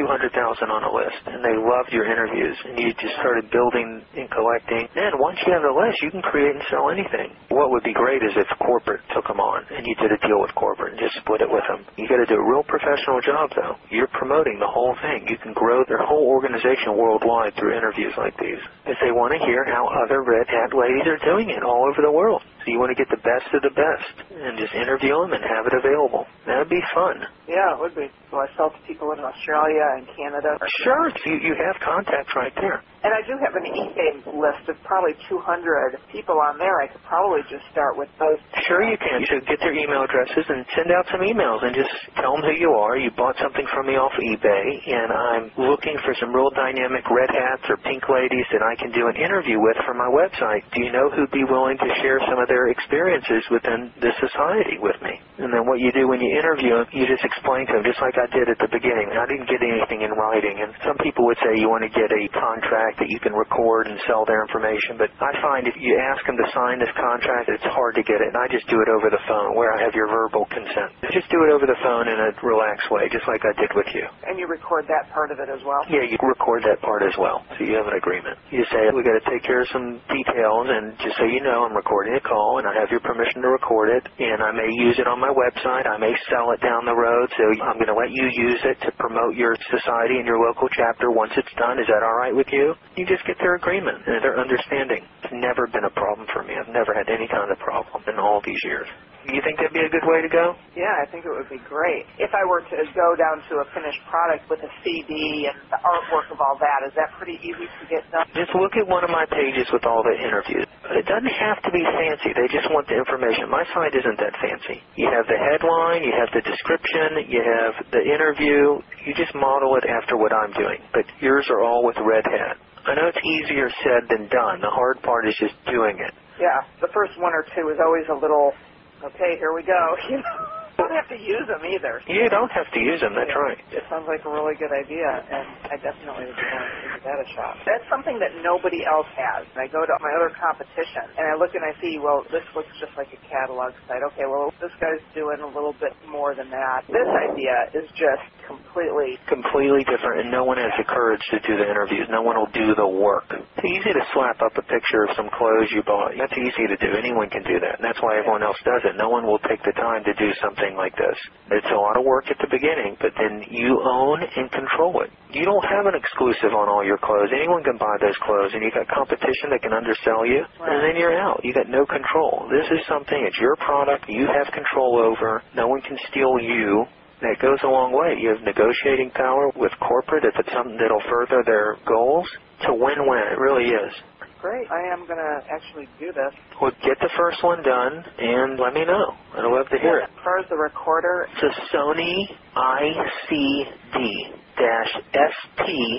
on 0.70 0.82
a 0.86 0.92
list 0.92 1.20
and 1.26 1.42
they 1.42 1.56
loved 1.58 1.90
your 1.90 2.06
interviews 2.06 2.54
and 2.64 2.78
you 2.78 2.94
just 3.00 3.16
started 3.18 3.50
building 3.50 4.02
and 4.14 4.28
collecting. 4.30 4.86
And 4.94 5.18
once 5.18 5.38
you 5.42 5.50
have 5.54 5.64
the 5.66 5.74
list, 5.74 5.98
you 6.04 6.10
can 6.14 6.22
create 6.22 6.54
and 6.54 6.64
sell 6.70 6.90
anything. 6.94 7.34
What 7.50 7.70
would 7.74 7.82
be 7.82 7.94
great 7.96 8.22
is 8.22 8.34
if 8.38 8.46
corporate 8.62 9.02
took 9.14 9.26
them 9.26 9.40
on 9.42 9.66
and 9.74 9.82
you 9.86 9.94
did 9.98 10.12
a 10.14 10.20
deal 10.22 10.38
with 10.38 10.54
corporate 10.54 10.94
and 10.94 11.00
just 11.00 11.18
split 11.24 11.42
it 11.42 11.50
with 11.50 11.64
them. 11.66 11.82
You 11.98 12.06
got 12.06 12.22
to 12.22 12.28
do 12.30 12.38
a 12.38 12.46
real 12.46 12.62
professional 12.68 13.18
job, 13.24 13.50
though. 13.56 13.74
You're 13.90 14.10
promoting 14.14 14.60
the 14.60 14.70
whole 14.70 14.94
thing. 15.02 15.26
You 15.26 15.38
can 15.42 15.52
grow 15.56 15.82
their 15.88 16.04
whole 16.06 16.28
organization 16.30 16.94
worldwide 16.94 17.56
through 17.58 17.74
interviews 17.74 18.14
like 18.20 18.36
these. 18.38 18.60
If 18.86 18.98
they 19.02 19.10
want 19.10 19.34
to 19.34 19.40
hear 19.42 19.64
how 19.66 19.88
other 20.04 20.22
Red 20.22 20.46
Hat 20.46 20.70
ladies 20.76 21.06
are 21.08 21.20
doing 21.24 21.50
it 21.50 21.62
all 21.64 21.88
over 21.88 22.00
the 22.04 22.12
world. 22.12 22.27
العروق 22.28 22.42
So 22.68 22.76
you 22.76 22.84
want 22.84 22.92
to 22.92 23.00
get 23.00 23.08
the 23.08 23.24
best 23.24 23.48
of 23.56 23.64
the 23.64 23.72
best 23.72 24.28
and 24.28 24.60
just 24.60 24.76
interview 24.76 25.16
them 25.24 25.32
and 25.32 25.40
have 25.40 25.64
it 25.64 25.72
available. 25.72 26.28
That 26.44 26.60
would 26.60 26.68
be 26.68 26.84
fun. 26.92 27.16
Yeah, 27.48 27.72
it 27.72 27.80
would 27.80 27.96
be. 27.96 28.12
So 28.28 28.36
I 28.36 28.44
sell 28.60 28.68
to 28.68 28.80
people 28.84 29.08
in 29.16 29.24
Australia 29.24 29.86
and 29.96 30.04
Canada. 30.12 30.52
Sure, 30.84 31.08
you, 31.24 31.48
you 31.48 31.54
have 31.56 31.80
contacts 31.80 32.28
right 32.36 32.52
there. 32.60 32.84
And 33.00 33.14
I 33.14 33.22
do 33.24 33.32
have 33.40 33.54
an 33.56 33.64
eBay 33.64 34.12
list 34.36 34.68
of 34.68 34.76
probably 34.84 35.16
200 35.30 35.96
people 36.12 36.36
on 36.44 36.58
there. 36.60 36.76
I 36.82 36.90
could 36.92 37.00
probably 37.08 37.40
just 37.48 37.62
start 37.72 37.96
with 37.96 38.10
those. 38.20 38.36
Sure 38.68 38.82
you 38.84 38.98
can. 39.00 39.22
You 39.22 39.28
should 39.32 39.46
get 39.48 39.62
their 39.64 39.72
email 39.72 40.02
addresses 40.04 40.44
and 40.44 40.66
send 40.76 40.90
out 40.92 41.06
some 41.08 41.22
emails 41.24 41.62
and 41.64 41.72
just 41.78 41.88
tell 42.20 42.34
them 42.36 42.42
who 42.44 42.58
you 42.58 42.74
are. 42.74 42.98
You 42.98 43.08
bought 43.14 43.38
something 43.40 43.64
from 43.70 43.86
me 43.86 43.94
off 43.96 44.12
eBay 44.18 44.66
and 44.90 45.08
I'm 45.14 45.44
looking 45.70 45.94
for 46.02 46.12
some 46.18 46.34
real 46.34 46.50
dynamic 46.58 47.06
red 47.08 47.30
hats 47.30 47.64
or 47.70 47.78
pink 47.86 48.02
ladies 48.10 48.44
that 48.50 48.66
I 48.66 48.74
can 48.82 48.90
do 48.90 49.06
an 49.08 49.16
interview 49.16 49.62
with 49.62 49.78
for 49.86 49.94
my 49.94 50.10
website. 50.10 50.66
Do 50.74 50.82
you 50.82 50.90
know 50.90 51.06
who'd 51.14 51.30
be 51.30 51.46
willing 51.46 51.78
to 51.78 51.88
share 52.02 52.18
some 52.26 52.42
of 52.42 52.50
their 52.50 52.57
experiences 52.74 53.46
within 53.54 53.94
the 54.02 54.10
society 54.18 54.82
with 54.82 54.98
me? 55.06 55.14
And 55.38 55.54
then 55.54 55.62
what 55.70 55.78
you 55.78 55.94
do 55.94 56.10
when 56.10 56.18
you 56.18 56.30
interview 56.34 56.74
them, 56.82 56.90
you 56.90 57.06
just 57.06 57.22
explain 57.22 57.62
to 57.70 57.78
them, 57.78 57.86
just 57.86 58.02
like 58.02 58.18
I 58.18 58.26
did 58.34 58.50
at 58.50 58.58
the 58.58 58.66
beginning. 58.74 59.06
I 59.14 59.22
didn't 59.30 59.46
get 59.46 59.62
anything 59.62 60.02
in 60.02 60.10
writing. 60.18 60.58
And 60.58 60.74
some 60.82 60.98
people 60.98 61.22
would 61.30 61.38
say 61.46 61.54
you 61.62 61.70
want 61.70 61.86
to 61.86 61.92
get 61.94 62.10
a 62.10 62.22
contract 62.34 62.98
that 62.98 63.06
you 63.08 63.22
can 63.22 63.32
record 63.38 63.86
and 63.86 63.94
sell 64.10 64.26
their 64.26 64.42
information. 64.42 64.98
But 64.98 65.14
I 65.22 65.30
find 65.38 65.70
if 65.70 65.78
you 65.78 65.94
ask 66.10 66.20
them 66.26 66.34
to 66.34 66.46
sign 66.50 66.82
this 66.82 66.90
contract, 66.98 67.54
it's 67.54 67.68
hard 67.70 67.94
to 67.94 68.04
get 68.04 68.18
it. 68.18 68.34
And 68.34 68.38
I 68.42 68.50
just 68.50 68.66
do 68.66 68.82
it 68.82 68.90
over 68.90 69.08
the 69.14 69.22
phone 69.30 69.54
where 69.54 69.70
I 69.74 69.78
have 69.86 69.94
your 69.94 70.10
verbal 70.10 70.44
consent. 70.50 70.90
Just 71.14 71.30
do 71.30 71.38
it 71.46 71.50
over 71.54 71.64
the 71.70 71.78
phone 71.86 72.10
in 72.10 72.18
a 72.18 72.30
relaxed 72.42 72.90
way, 72.90 73.06
just 73.14 73.26
like 73.30 73.42
I 73.46 73.54
did 73.60 73.70
with 73.78 73.88
you. 73.94 74.04
And 74.26 74.38
you 74.38 74.46
record 74.50 74.86
that 74.90 75.06
part 75.14 75.30
of 75.30 75.38
it 75.38 75.48
as 75.50 75.62
well. 75.66 75.82
Yeah, 75.90 76.04
you 76.06 76.18
record 76.20 76.62
that 76.66 76.80
part 76.82 77.02
as 77.06 77.14
well, 77.18 77.42
so 77.56 77.64
you 77.64 77.74
have 77.78 77.86
an 77.88 77.96
agreement. 77.98 78.38
You 78.50 78.62
say 78.70 78.90
we 78.94 79.02
got 79.06 79.16
to 79.18 79.26
take 79.30 79.42
care 79.46 79.62
of 79.62 79.68
some 79.72 79.98
details, 80.10 80.66
and 80.68 80.94
just 81.02 81.16
so 81.18 81.24
you 81.26 81.40
know, 81.42 81.66
I'm 81.66 81.74
recording 81.74 82.14
a 82.14 82.22
call, 82.22 82.37
and 82.58 82.66
I 82.66 82.74
have 82.78 82.90
your 82.90 83.02
permission 83.04 83.42
to 83.42 83.50
record 83.50 83.90
it, 83.92 84.04
and 84.06 84.40
I 84.42 84.52
may 84.54 84.70
use 84.82 84.96
it 84.98 85.06
on 85.10 85.20
my 85.20 85.30
website. 85.30 85.86
I 85.86 85.98
may 85.98 86.14
sell 86.30 86.52
it 86.54 86.60
down 86.62 86.86
the 86.86 86.96
road, 86.96 87.28
so 87.36 87.44
I'm 87.66 87.76
going 87.78 87.90
to 87.92 87.98
let 87.98 88.10
you 88.14 88.26
use 88.32 88.62
it 88.64 88.78
to 88.86 88.90
promote 88.98 89.36
your 89.36 89.56
society 89.70 90.18
and 90.18 90.26
your 90.26 90.40
local 90.40 90.68
chapter. 90.72 91.10
Once 91.12 91.32
it's 91.36 91.52
done, 91.58 91.78
is 91.80 91.86
that 91.90 92.02
all 92.06 92.16
right 92.18 92.34
with 92.34 92.48
you? 92.52 92.74
You 92.96 93.04
just 93.06 93.26
get 93.26 93.36
their 93.42 93.56
agreement 93.56 93.98
and 94.06 94.22
their 94.24 94.38
understanding. 94.40 95.02
It's 95.24 95.34
never 95.36 95.66
been 95.74 95.84
a 95.86 95.94
problem 95.98 96.26
for 96.32 96.42
me. 96.44 96.54
I've 96.56 96.72
never 96.72 96.94
had 96.94 97.10
any 97.10 97.28
kind 97.28 97.50
of 97.50 97.58
problem 97.60 98.02
in 98.08 98.18
all 98.18 98.40
these 98.46 98.62
years. 98.64 98.88
You 99.28 99.44
think 99.44 99.60
that'd 99.60 99.76
be 99.76 99.84
a 99.84 99.92
good 99.92 100.08
way 100.08 100.24
to 100.24 100.30
go? 100.32 100.56
Yeah, 100.72 100.88
I 100.88 101.04
think 101.12 101.28
it 101.28 101.32
would 101.32 101.48
be 101.52 101.60
great. 101.68 102.08
If 102.16 102.32
I 102.32 102.40
were 102.48 102.64
to 102.64 102.78
go 102.96 103.08
down 103.20 103.44
to 103.52 103.60
a 103.60 103.66
finished 103.76 104.00
product 104.08 104.48
with 104.48 104.64
a 104.64 104.70
CD 104.80 105.44
and 105.52 105.56
the 105.68 105.76
artwork 105.84 106.32
of 106.32 106.40
all 106.40 106.56
that, 106.56 106.88
is 106.88 106.96
that 106.96 107.12
pretty 107.20 107.36
easy 107.44 107.68
to 107.68 107.84
get 107.92 108.08
done? 108.08 108.24
Just 108.32 108.56
look 108.56 108.72
at 108.80 108.88
one 108.88 109.04
of 109.04 109.12
my 109.12 109.28
pages 109.28 109.68
with 109.68 109.84
all 109.84 110.00
the 110.00 110.16
interviews. 110.16 110.64
But 110.80 110.96
it 110.96 111.04
doesn't 111.04 111.28
have 111.44 111.60
to 111.60 111.70
be 111.70 111.84
fancy. 111.84 112.32
They 112.32 112.48
just 112.48 112.72
want 112.72 112.88
the 112.88 112.96
information. 112.96 113.52
My 113.52 113.68
site 113.76 113.92
isn't 113.92 114.16
that 114.16 114.32
fancy. 114.40 114.80
You 114.96 115.12
have 115.12 115.28
the 115.28 115.36
headline, 115.36 116.08
you 116.08 116.14
have 116.16 116.32
the 116.32 116.40
description, 116.40 117.28
you 117.28 117.44
have 117.44 117.72
the 117.92 118.00
interview. 118.08 118.80
You 119.04 119.12
just 119.12 119.36
model 119.36 119.76
it 119.76 119.84
after 119.84 120.16
what 120.16 120.32
I'm 120.32 120.56
doing. 120.56 120.80
But 120.96 121.04
yours 121.20 121.44
are 121.52 121.60
all 121.60 121.84
with 121.84 122.00
Red 122.00 122.24
Hat. 122.24 122.56
I 122.88 122.96
know 122.96 123.12
it's 123.12 123.20
easier 123.20 123.68
said 123.84 124.08
than 124.08 124.32
done. 124.32 124.64
The 124.64 124.72
hard 124.72 125.04
part 125.04 125.28
is 125.28 125.36
just 125.36 125.52
doing 125.68 126.00
it. 126.00 126.16
Yeah, 126.40 126.64
the 126.80 126.88
first 126.94 127.12
one 127.20 127.34
or 127.34 127.44
two 127.52 127.68
is 127.68 127.76
always 127.82 128.06
a 128.08 128.14
little, 128.16 128.54
okay, 129.04 129.38
here 129.38 129.52
we 129.54 129.62
go. 129.62 129.96
You 130.10 130.18
know? 130.18 130.58
don't 130.78 130.94
have 130.94 131.10
to 131.10 131.18
use 131.18 131.42
them 131.50 131.66
either. 131.66 131.98
You 132.06 132.30
don't 132.30 132.54
have 132.54 132.70
to 132.70 132.78
use 132.78 133.02
them. 133.02 133.18
That's 133.18 133.34
right. 133.34 133.58
It 133.74 133.82
sounds 133.90 134.06
like 134.06 134.22
a 134.22 134.30
really 134.30 134.54
good 134.54 134.70
idea, 134.70 135.10
and 135.26 135.46
I 135.66 135.74
definitely 135.82 136.30
would 136.30 136.38
willing 136.38 136.70
to 136.70 136.88
give 136.94 137.02
that 137.02 137.18
a 137.18 137.28
shot. 137.34 137.58
That's 137.66 137.82
something 137.90 138.22
that 138.22 138.38
nobody 138.46 138.86
else 138.86 139.10
has. 139.18 139.42
And 139.52 139.58
I 139.58 139.66
go 139.66 139.82
to 139.82 139.94
my 139.98 140.14
other 140.14 140.30
competition, 140.38 141.10
and 141.18 141.26
I 141.26 141.34
look 141.34 141.58
and 141.58 141.66
I 141.66 141.74
see, 141.82 141.98
well, 141.98 142.22
this 142.30 142.46
looks 142.54 142.70
just 142.78 142.94
like 142.94 143.10
a 143.10 143.20
catalog 143.26 143.74
site. 143.90 144.06
Okay, 144.14 144.30
well, 144.30 144.54
this 144.62 144.72
guy's 144.78 145.02
doing 145.18 145.42
a 145.42 145.50
little 145.50 145.74
bit 145.82 145.92
more 146.06 146.38
than 146.38 146.46
that. 146.54 146.86
This 146.86 147.10
idea 147.10 147.74
is 147.74 147.90
just 147.98 148.37
completely 148.48 149.20
Completely 149.28 149.84
different, 149.84 150.24
and 150.24 150.30
no 150.32 150.42
one 150.48 150.56
has 150.56 150.72
the 150.80 150.88
courage 150.88 151.20
to 151.30 151.38
do 151.44 151.60
the 151.60 151.68
interviews. 151.68 152.08
No 152.08 152.24
one 152.24 152.40
will 152.40 152.50
do 152.56 152.72
the 152.74 152.88
work. 152.88 153.28
It's 153.28 153.66
easy 153.68 153.92
to 153.92 154.04
slap 154.16 154.40
up 154.40 154.56
a 154.56 154.64
picture 154.64 155.04
of 155.04 155.12
some 155.20 155.28
clothes 155.36 155.68
you 155.68 155.84
bought. 155.84 156.16
That's 156.16 156.32
easy 156.32 156.64
to 156.64 156.76
do. 156.80 156.88
Anyone 156.96 157.28
can 157.28 157.44
do 157.44 157.60
that, 157.60 157.76
and 157.78 157.84
that's 157.84 158.00
why 158.00 158.16
everyone 158.16 158.40
else 158.40 158.56
does 158.64 158.82
it. 158.88 158.96
No 158.96 159.12
one 159.12 159.28
will 159.28 159.38
take 159.44 159.60
the 159.68 159.76
time 159.76 160.00
to 160.08 160.14
do 160.16 160.32
something 160.40 160.74
like 160.80 160.96
this. 160.96 161.16
It's 161.52 161.68
a 161.68 161.76
lot 161.76 162.00
of 162.00 162.08
work 162.08 162.32
at 162.32 162.40
the 162.40 162.48
beginning, 162.48 162.96
but 162.98 163.12
then 163.20 163.44
you 163.52 163.76
own 163.84 164.24
and 164.24 164.48
control 164.50 165.04
it. 165.04 165.12
You 165.28 165.44
don't 165.44 165.66
have 165.68 165.84
an 165.84 165.96
exclusive 165.98 166.56
on 166.56 166.72
all 166.72 166.80
your 166.80 166.98
clothes. 166.98 167.28
Anyone 167.36 167.60
can 167.62 167.76
buy 167.76 167.96
those 168.00 168.16
clothes, 168.24 168.56
and 168.56 168.64
you 168.64 168.72
got 168.72 168.88
competition 168.88 169.52
that 169.52 169.60
can 169.60 169.76
undersell 169.76 170.24
you, 170.24 170.40
and 170.40 170.78
then 170.80 170.96
you're 170.96 171.16
out. 171.20 171.44
You 171.44 171.52
got 171.52 171.68
no 171.68 171.84
control. 171.84 172.48
This 172.48 172.64
is 172.72 172.80
something. 172.88 173.20
It's 173.28 173.38
your 173.38 173.56
product. 173.60 174.08
You 174.08 174.24
have 174.24 174.48
control 174.56 175.04
over. 175.04 175.44
No 175.52 175.68
one 175.68 175.84
can 175.84 176.00
steal 176.08 176.40
you. 176.40 176.88
That 177.20 177.36
goes 177.42 177.58
a 177.64 177.68
long 177.68 177.90
way. 177.92 178.14
You 178.20 178.30
have 178.30 178.42
negotiating 178.46 179.10
power 179.10 179.50
with 179.56 179.72
corporate 179.82 180.24
if 180.24 180.34
it's 180.38 180.52
something 180.54 180.78
that'll 180.78 181.02
further 181.10 181.42
their 181.44 181.76
goals. 181.86 182.26
It's 182.60 182.66
a 182.70 182.74
win-win. 182.74 183.24
It 183.34 183.38
really 183.42 183.70
is. 183.74 183.92
great. 184.40 184.70
I 184.70 184.86
am 184.94 185.02
going 185.06 185.18
to 185.18 185.34
actually 185.50 185.88
do 185.98 186.12
this. 186.14 186.32
Well, 186.62 186.70
get 186.86 186.94
the 187.02 187.10
first 187.18 187.42
one 187.42 187.62
done 187.62 188.04
and 188.18 188.58
let 188.58 188.72
me 188.74 188.84
know. 188.84 189.14
I'd 189.34 189.44
love 189.50 189.66
to 189.70 189.78
hear 189.78 189.98
it. 189.98 190.10
As 190.10 190.22
far 190.22 190.38
as 190.38 190.46
the 190.48 190.56
recorder, 190.56 191.26
It's 191.42 191.42
a 191.42 191.76
Sony 191.76 192.26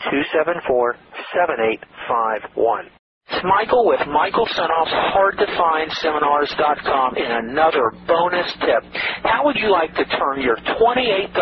858-274-7851. 0.04 3.03
It's 3.30 3.40
Michael 3.42 3.87
with 3.88 4.04
Michael 4.12 4.44
Senoff's 4.52 4.92
HardToFindSeminars.com 5.16 7.16
and 7.16 7.48
another 7.48 7.88
bonus 8.06 8.52
tip. 8.60 8.84
How 9.24 9.46
would 9.48 9.56
you 9.56 9.72
like 9.72 9.94
to 9.96 10.04
turn 10.04 10.42
your 10.44 10.56
$28 10.76 11.32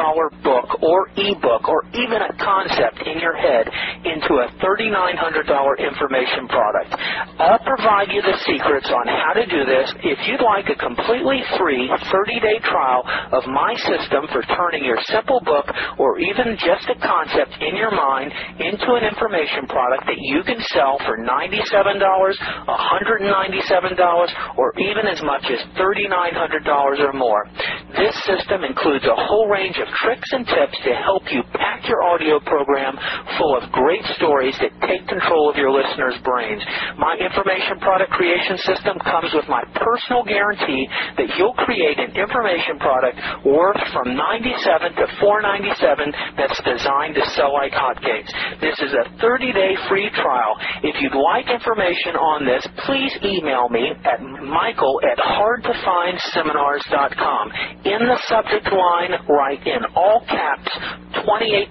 book 0.47 0.79
or 0.81 1.11
ebook 1.19 1.67
or 1.69 1.83
even 1.99 2.23
a 2.23 2.31
concept 2.39 3.03
in 3.03 3.19
your 3.19 3.35
head 3.35 3.67
into 4.07 4.39
a 4.39 4.47
$3,900 4.63 5.43
information 5.83 6.47
product? 6.47 6.95
I'll 7.43 7.59
provide 7.67 8.15
you 8.15 8.23
the 8.23 8.39
secrets 8.47 8.87
on 8.87 9.11
how 9.11 9.35
to 9.35 9.43
do 9.45 9.67
this. 9.67 9.91
If 10.07 10.23
you'd 10.31 10.47
like 10.47 10.71
a 10.71 10.79
completely 10.79 11.43
free 11.59 11.91
30-day 11.91 12.63
trial 12.63 13.03
of 13.35 13.43
my 13.51 13.75
system 13.91 14.31
for 14.31 14.47
turning 14.55 14.85
your 14.87 15.03
simple 15.11 15.41
book 15.43 15.67
or 15.99 16.21
even 16.21 16.55
just 16.63 16.87
a 16.87 16.95
concept 17.03 17.59
in 17.59 17.75
your 17.75 17.91
mind 17.91 18.31
into 18.63 18.95
an 18.95 19.03
information 19.03 19.67
product 19.67 20.07
that 20.07 20.23
you 20.23 20.47
can 20.47 20.63
sell 20.71 21.03
for 21.03 21.19
97 21.19 21.72
$197, 21.73 22.37
$197, 22.69 24.59
or 24.59 24.73
even 24.79 25.07
as 25.07 25.21
much 25.23 25.45
as 25.51 25.61
$3,900 25.77 27.01
or 27.01 27.13
more. 27.13 27.49
This 27.97 28.15
system 28.25 28.65
includes 28.65 29.05
a 29.05 29.17
whole 29.17 29.49
range 29.49 29.79
of 29.79 29.89
tricks 30.01 30.29
and 30.33 30.47
tips 30.47 30.79
to 30.85 30.95
help 30.95 31.23
you 31.33 31.43
pack 31.53 31.89
your 31.89 32.03
audio 32.03 32.41
program 32.41 32.97
full 33.39 33.57
of 33.57 33.71
great 33.73 34.05
stories 34.17 34.57
that 34.61 34.73
take 34.87 35.07
control 35.09 35.51
of 35.51 35.57
your 35.57 35.71
listeners' 35.71 36.17
brains. 36.25 36.63
My 36.99 37.17
information 37.17 37.81
product 37.81 38.13
creation 38.13 38.59
system 38.59 38.99
comes 39.05 39.33
with 39.35 39.49
my 39.49 39.65
personal 39.81 40.25
guarantee 40.25 40.89
that 41.17 41.29
you'll 41.37 41.57
create 41.65 41.99
an 41.99 42.17
information 42.17 42.79
product 42.79 43.19
worth 43.45 43.81
from 43.93 44.17
97 44.17 44.95
to 44.97 45.07
497 45.21 46.13
that's 46.37 46.61
designed 46.65 47.15
to 47.15 47.25
sell 47.37 47.53
like 47.53 47.73
hotcakes. 47.73 48.31
This 48.61 48.79
is 48.81 48.93
a 48.93 49.05
30-day 49.21 49.77
free 49.89 50.11
trial. 50.17 50.57
If 50.83 50.97
you'd 51.01 51.17
like 51.17 51.47
information 51.63 52.19
on 52.19 52.43
this, 52.45 52.67
please 52.87 53.13
email 53.23 53.69
me 53.71 53.93
at 54.03 54.19
michael 54.43 54.99
at 55.07 55.15
hardtofindseminars.com. 55.19 57.53
In 57.87 58.03
the 58.03 58.19
subject 58.27 58.67
line, 58.67 59.15
write 59.31 59.63
in 59.65 59.85
all 59.95 60.27
caps 60.27 60.75
$28 61.23 61.71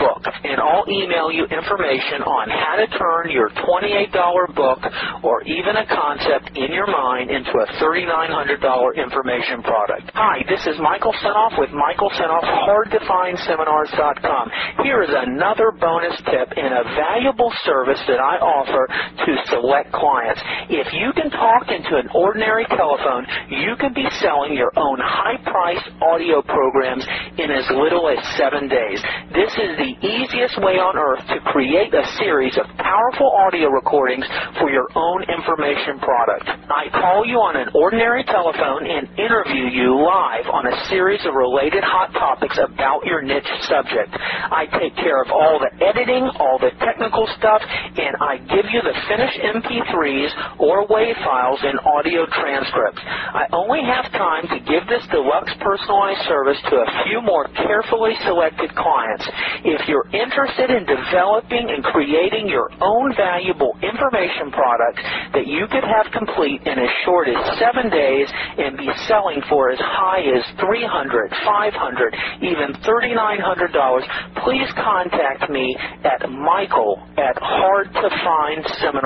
book, 0.00 0.24
and 0.24 0.56
I'll 0.56 0.88
email 0.88 1.28
you 1.30 1.44
information 1.52 2.24
on 2.24 2.48
how 2.48 2.80
to 2.80 2.88
turn 2.96 3.28
your 3.28 3.52
$28 3.60 4.08
book 4.56 4.80
or 5.22 5.42
even 5.44 5.76
a 5.76 5.84
concept 5.84 6.56
in 6.56 6.72
your 6.72 6.86
mind 6.86 7.28
into 7.30 7.50
a 7.50 7.66
$3,900 7.76 8.96
information 8.96 9.62
product. 9.62 10.10
Hi, 10.14 10.42
this 10.48 10.66
is 10.66 10.80
Michael 10.80 11.12
Senoff 11.20 11.58
with 11.58 11.72
Michael 11.76 12.08
Senoff, 12.16 12.40
hardtofindseminars.com. 12.40 14.50
Here 14.82 15.02
is 15.02 15.10
another 15.12 15.72
bonus 15.76 16.16
tip 16.24 16.56
and 16.56 16.72
a 16.72 16.84
valuable 16.96 17.52
service 17.64 18.00
that 18.08 18.18
I 18.20 18.38
offer 18.38 18.88
to 19.25 19.25
select 19.50 19.90
clients. 19.90 20.40
If 20.70 20.92
you 20.94 21.10
can 21.14 21.30
talk 21.30 21.66
into 21.70 21.96
an 21.98 22.08
ordinary 22.14 22.66
telephone, 22.70 23.26
you 23.50 23.74
can 23.78 23.94
be 23.94 24.06
selling 24.22 24.54
your 24.54 24.70
own 24.76 24.98
high-priced 25.02 25.90
audio 26.02 26.42
programs 26.42 27.06
in 27.38 27.50
as 27.50 27.66
little 27.74 28.06
as 28.06 28.20
seven 28.38 28.68
days. 28.68 29.02
This 29.34 29.52
is 29.58 29.70
the 29.78 29.92
easiest 30.06 30.60
way 30.62 30.78
on 30.78 30.94
earth 30.94 31.24
to 31.30 31.38
create 31.50 31.94
a 31.94 32.04
series 32.22 32.54
of 32.58 32.66
powerful 32.78 33.30
audio 33.34 33.68
recordings 33.68 34.26
for 34.58 34.70
your 34.70 34.86
own 34.94 35.22
information 35.26 35.98
product. 35.98 36.46
I 36.70 36.90
call 36.92 37.26
you 37.26 37.42
on 37.42 37.56
an 37.56 37.70
ordinary 37.74 38.22
telephone 38.24 38.86
and 38.86 39.08
interview 39.18 39.66
you 39.70 39.96
live 39.98 40.46
on 40.52 40.66
a 40.66 40.76
series 40.88 41.24
of 41.26 41.34
related 41.34 41.82
hot 41.82 42.12
topics 42.14 42.58
about 42.58 43.04
your 43.06 43.22
niche 43.22 43.48
subject. 43.66 44.12
I 44.12 44.66
take 44.78 44.94
care 44.96 45.22
of 45.22 45.30
all 45.30 45.58
the 45.58 45.72
editing, 45.82 46.26
all 46.38 46.58
the 46.58 46.70
technical 46.78 47.26
stuff, 47.38 47.62
and 47.62 48.14
I 48.20 48.38
give 48.38 48.66
you 48.70 48.80
the 48.82 48.96
finished 49.16 49.40
MP3s 49.40 50.60
or 50.60 50.86
WAV 50.88 51.16
files 51.24 51.60
in 51.64 51.78
audio 51.88 52.26
transcripts. 52.36 53.00
I 53.00 53.48
only 53.52 53.80
have 53.80 54.12
time 54.12 54.44
to 54.52 54.58
give 54.60 54.84
this 54.92 55.00
deluxe 55.08 55.52
personalized 55.60 56.20
service 56.28 56.60
to 56.68 56.76
a 56.76 56.88
few 57.08 57.24
more 57.24 57.48
carefully 57.56 58.12
selected 58.28 58.74
clients. 58.76 59.24
If 59.64 59.88
you're 59.88 60.04
interested 60.12 60.68
in 60.68 60.84
developing 60.84 61.64
and 61.72 61.82
creating 61.84 62.48
your 62.48 62.68
own 62.84 63.16
valuable 63.16 63.72
information 63.80 64.52
product 64.52 65.00
that 65.32 65.46
you 65.48 65.64
could 65.72 65.84
have 65.84 66.12
complete 66.12 66.60
in 66.68 66.76
as 66.76 66.92
short 67.08 67.28
as 67.28 67.40
seven 67.56 67.88
days 67.88 68.28
and 68.60 68.76
be 68.76 68.88
selling 69.08 69.40
for 69.48 69.72
as 69.72 69.80
high 69.80 70.20
as 70.28 70.44
$300, 70.60 71.32
$500, 71.40 72.12
even 72.44 72.76
$3,900, 72.84 74.44
please 74.44 74.68
contact 74.76 75.48
me 75.48 75.74
at 76.04 76.28
michael 76.28 77.00
at 77.16 77.36
hardtofindseminars.com. 77.40 79.05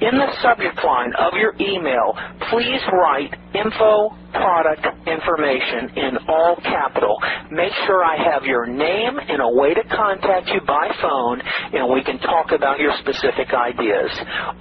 In 0.00 0.16
the 0.18 0.28
subject 0.42 0.82
line 0.84 1.12
of 1.18 1.32
your 1.34 1.54
email, 1.60 2.14
please 2.50 2.80
write 2.92 3.32
info 3.54 4.10
product 4.32 4.86
information 5.06 5.90
in 5.96 6.16
all 6.28 6.56
capital. 6.62 7.16
Make 7.50 7.72
sure 7.86 8.02
I 8.04 8.16
have 8.32 8.44
your 8.44 8.66
name 8.66 9.18
and 9.18 9.40
a 9.42 9.48
way 9.60 9.74
to 9.74 9.82
contact 9.94 10.48
you 10.48 10.60
by 10.66 10.88
phone 11.02 11.42
and 11.74 11.92
we 11.92 12.02
can 12.04 12.18
talk 12.20 12.52
about 12.52 12.78
your 12.80 12.92
specific 13.00 13.52
ideas. 13.54 14.10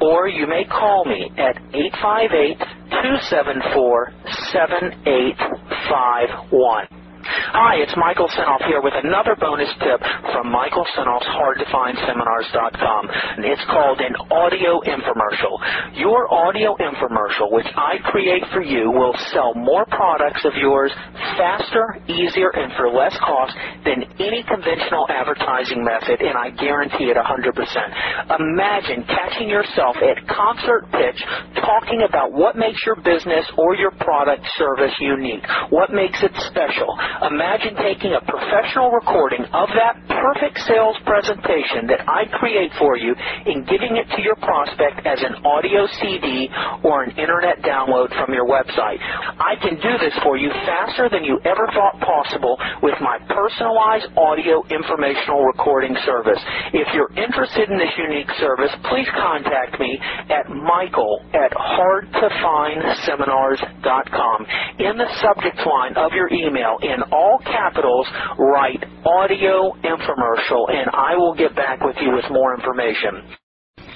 Or 0.02 0.28
you 0.28 0.46
may 0.48 0.66
call 0.66 1.06
me 1.06 1.32
at 1.38 1.56
858 1.74 2.60
274 2.60 4.12
7851. 4.52 6.99
Hi, 7.30 7.78
it's 7.78 7.94
Michael 7.94 8.26
Senoff 8.34 8.66
here 8.66 8.82
with 8.82 8.98
another 9.06 9.38
bonus 9.38 9.70
tip 9.86 10.02
from 10.34 10.50
Michael 10.50 10.86
Senoff's 10.98 11.30
HardToFindSeminars.com, 11.30 13.04
and 13.38 13.46
it's 13.46 13.62
called 13.70 14.02
an 14.02 14.18
audio 14.34 14.82
infomercial. 14.82 15.54
Your 15.94 16.26
audio 16.34 16.74
infomercial, 16.82 17.54
which 17.54 17.70
I 17.78 18.02
create 18.10 18.42
for 18.52 18.64
you, 18.66 18.90
will 18.90 19.14
sell 19.30 19.54
more 19.54 19.86
products 19.94 20.42
of 20.44 20.54
yours 20.58 20.90
faster, 21.38 22.02
easier, 22.10 22.50
and 22.50 22.74
for 22.74 22.90
less 22.90 23.14
cost 23.22 23.54
than 23.86 24.10
any 24.18 24.42
conventional 24.50 25.06
advertising 25.14 25.86
method, 25.86 26.26
and 26.26 26.34
I 26.34 26.50
guarantee 26.58 27.14
it 27.14 27.18
100%. 27.18 28.42
Imagine 28.42 29.06
catching 29.06 29.50
yourself 29.50 29.96
at 30.02 30.18
concert 30.26 30.90
pitch 30.98 31.22
talking 31.62 32.02
about 32.10 32.34
what 32.34 32.58
makes 32.58 32.82
your 32.90 32.98
business 32.98 33.46
or 33.58 33.76
your 33.76 33.92
product 34.02 34.42
service 34.58 34.94
unique, 35.00 35.46
what 35.70 35.94
makes 35.94 36.18
it 36.24 36.34
special. 36.50 36.90
Imagine 37.22 37.76
taking 37.76 38.14
a 38.16 38.22
professional 38.24 38.92
recording 38.92 39.44
of 39.52 39.68
that 39.76 40.00
perfect 40.08 40.58
sales 40.68 40.96
presentation 41.04 41.88
that 41.92 42.08
I 42.08 42.24
create 42.40 42.72
for 42.80 42.96
you 42.98 43.14
and 43.16 43.68
giving 43.68 43.98
it 44.00 44.08
to 44.16 44.22
your 44.24 44.36
prospect 44.40 45.06
as 45.06 45.20
an 45.24 45.36
audio 45.44 45.86
CD 46.00 46.48
or 46.84 47.04
an 47.04 47.12
internet 47.20 47.60
download 47.62 48.08
from 48.16 48.34
your 48.34 48.48
website. 48.48 49.00
I 49.04 49.56
can 49.60 49.76
do 49.84 49.98
this 50.00 50.14
for 50.24 50.38
you 50.38 50.50
faster 50.64 51.10
than 51.12 51.26
you 51.26 51.40
ever 51.44 51.68
thought 51.76 52.00
possible 52.00 52.56
with 52.84 52.96
my 53.02 53.18
personalized 53.28 54.08
audio 54.16 54.64
informational 54.72 55.44
recording 55.44 55.98
service. 56.06 56.40
If 56.74 56.88
you're 56.94 57.12
interested 57.20 57.70
in 57.70 57.78
this 57.78 57.92
unique 57.98 58.32
service, 58.40 58.72
please 58.90 59.08
contact 59.16 59.78
me 59.80 60.00
at 60.32 60.50
michael 60.50 61.20
at 61.36 61.52
hardtofindseminars.com. 61.52 64.48
In 64.80 64.96
the 64.98 65.08
subject 65.20 65.60
line 65.68 65.98
of 65.98 66.14
your 66.14 66.32
email, 66.32 66.78
in 66.82 67.04
all 67.12 67.40
capitals, 67.44 68.08
write 68.40 68.84
audio 69.06 69.74
infomercial, 69.84 70.70
and 70.72 70.90
I 70.94 71.16
will 71.18 71.36
get 71.36 71.56
back 71.56 71.82
with 71.82 71.96
you 72.02 72.14
with 72.16 72.26
more 72.32 72.56
information. 72.56 73.36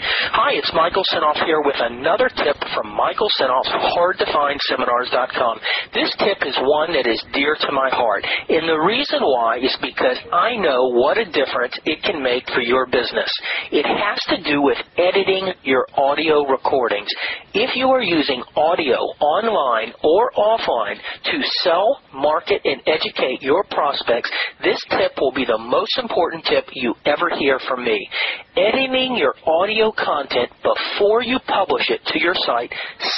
Hi, 0.04 0.52
it's 0.60 0.72
Michael 0.76 1.04
Senoff 1.14 1.40
here 1.46 1.62
with 1.64 1.80
another 1.80 2.28
tip 2.28 2.60
from 2.76 2.92
Michael 2.92 3.30
Senoff's 3.40 3.72
HardToFindSeminars.com. 3.72 5.60
This 5.94 6.12
tip 6.20 6.44
is 6.46 6.58
one 6.60 6.92
that 6.92 7.08
is 7.08 7.24
dear 7.32 7.56
to 7.56 7.72
my 7.72 7.88
heart, 7.90 8.26
and 8.50 8.68
the 8.68 8.84
reason 8.84 9.24
why 9.24 9.60
is 9.64 9.72
because 9.80 10.20
I 10.34 10.58
know 10.60 10.92
what 10.92 11.18
a 11.18 11.24
difference 11.24 11.80
it 11.86 12.04
can 12.04 12.22
make 12.22 12.44
for 12.52 12.60
your 12.60 12.86
business. 12.86 13.32
It 13.72 13.86
has 13.88 14.20
to 14.36 14.44
do 14.44 14.62
with 14.62 14.78
editing 14.98 15.54
your 15.64 15.88
audio 15.96 16.44
recordings. 16.52 17.08
If 17.54 17.76
you 17.76 17.88
are 17.88 18.04
using 18.04 18.44
audio 18.58 19.00
online 19.24 19.94
or 20.04 20.32
offline 20.36 21.00
to 21.00 21.38
sell, 21.64 22.02
market, 22.14 22.60
and 22.66 22.82
educate 22.88 23.42
your 23.42 23.64
prospects, 23.72 24.30
this 24.64 24.84
tip 24.90 25.14
will 25.22 25.32
be 25.32 25.46
the 25.46 25.58
most 25.58 25.98
important 25.98 26.44
tip 26.44 26.66
you 26.74 26.94
ever 27.06 27.30
hear 27.40 27.60
from 27.70 27.86
me. 27.86 28.10
Editing 28.58 29.16
your 29.16 29.36
audio 29.48 29.93
content 29.98 30.50
before 30.62 31.22
you 31.24 31.40
publish 31.48 31.90
it 31.90 32.02
to 32.08 32.20
your 32.20 32.36
site 32.36 32.74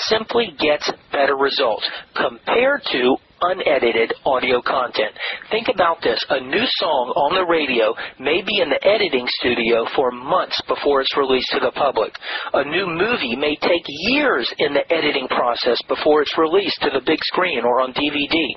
simply 0.07 0.55
gets 0.59 0.91
better 1.11 1.35
results 1.35 1.89
compared 2.15 2.81
to 2.91 3.17
unedited 3.41 4.13
audio 4.25 4.61
content. 4.61 5.11
Think 5.51 5.67
about 5.73 6.01
this. 6.01 6.23
A 6.29 6.39
new 6.39 6.65
song 6.79 7.13
on 7.15 7.35
the 7.35 7.45
radio 7.45 7.93
may 8.19 8.41
be 8.41 8.61
in 8.61 8.69
the 8.69 8.81
editing 8.87 9.27
studio 9.39 9.85
for 9.95 10.11
months 10.11 10.59
before 10.67 11.01
it's 11.01 11.17
released 11.17 11.49
to 11.51 11.59
the 11.59 11.71
public. 11.71 12.13
A 12.53 12.63
new 12.63 12.87
movie 12.87 13.35
may 13.35 13.55
take 13.55 13.83
years 13.87 14.51
in 14.57 14.73
the 14.73 14.85
editing 14.91 15.27
process 15.27 15.77
before 15.87 16.21
it's 16.21 16.37
released 16.37 16.79
to 16.81 16.89
the 16.93 17.03
big 17.05 17.19
screen 17.23 17.63
or 17.63 17.81
on 17.81 17.93
DVD. 17.93 18.55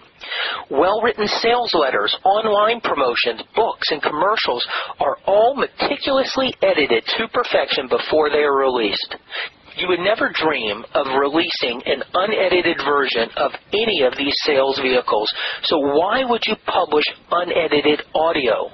Well 0.70 1.00
written 1.02 1.26
sales 1.26 1.74
letters, 1.74 2.14
online 2.24 2.80
promotions, 2.80 3.42
books, 3.54 3.90
and 3.90 4.02
commercials 4.02 4.66
are 5.00 5.18
all 5.26 5.54
meticulously 5.54 6.54
edited 6.62 7.04
to 7.16 7.28
perfection 7.28 7.88
before 7.88 8.30
they 8.30 8.42
are 8.42 8.56
released 8.56 9.16
you 9.78 9.88
would 9.88 10.00
never 10.00 10.30
dream 10.34 10.84
of 10.94 11.06
releasing 11.06 11.82
an 11.86 12.02
unedited 12.14 12.78
version 12.84 13.28
of 13.36 13.52
any 13.72 14.02
of 14.02 14.16
these 14.16 14.34
sales 14.44 14.78
vehicles. 14.82 15.32
So 15.62 15.78
why 15.78 16.24
would 16.24 16.42
you 16.46 16.56
publish 16.66 17.04
unedited 17.30 18.02
audio? 18.14 18.70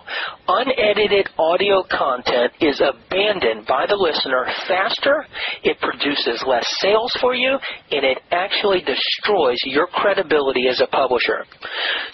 Unedited 0.48 1.28
audio 1.38 1.82
content 1.90 2.52
is 2.60 2.80
abandoned 2.80 3.66
by 3.66 3.86
the 3.86 3.96
listener 3.96 4.46
faster, 4.68 5.26
it 5.62 5.78
produces 5.80 6.44
less 6.46 6.66
sales 6.80 7.12
for 7.20 7.34
you, 7.34 7.58
and 7.90 8.04
it 8.04 8.18
actually 8.30 8.80
destroys 8.80 9.58
your 9.64 9.86
credibility 9.86 10.68
as 10.68 10.80
a 10.80 10.86
publisher. 10.86 11.44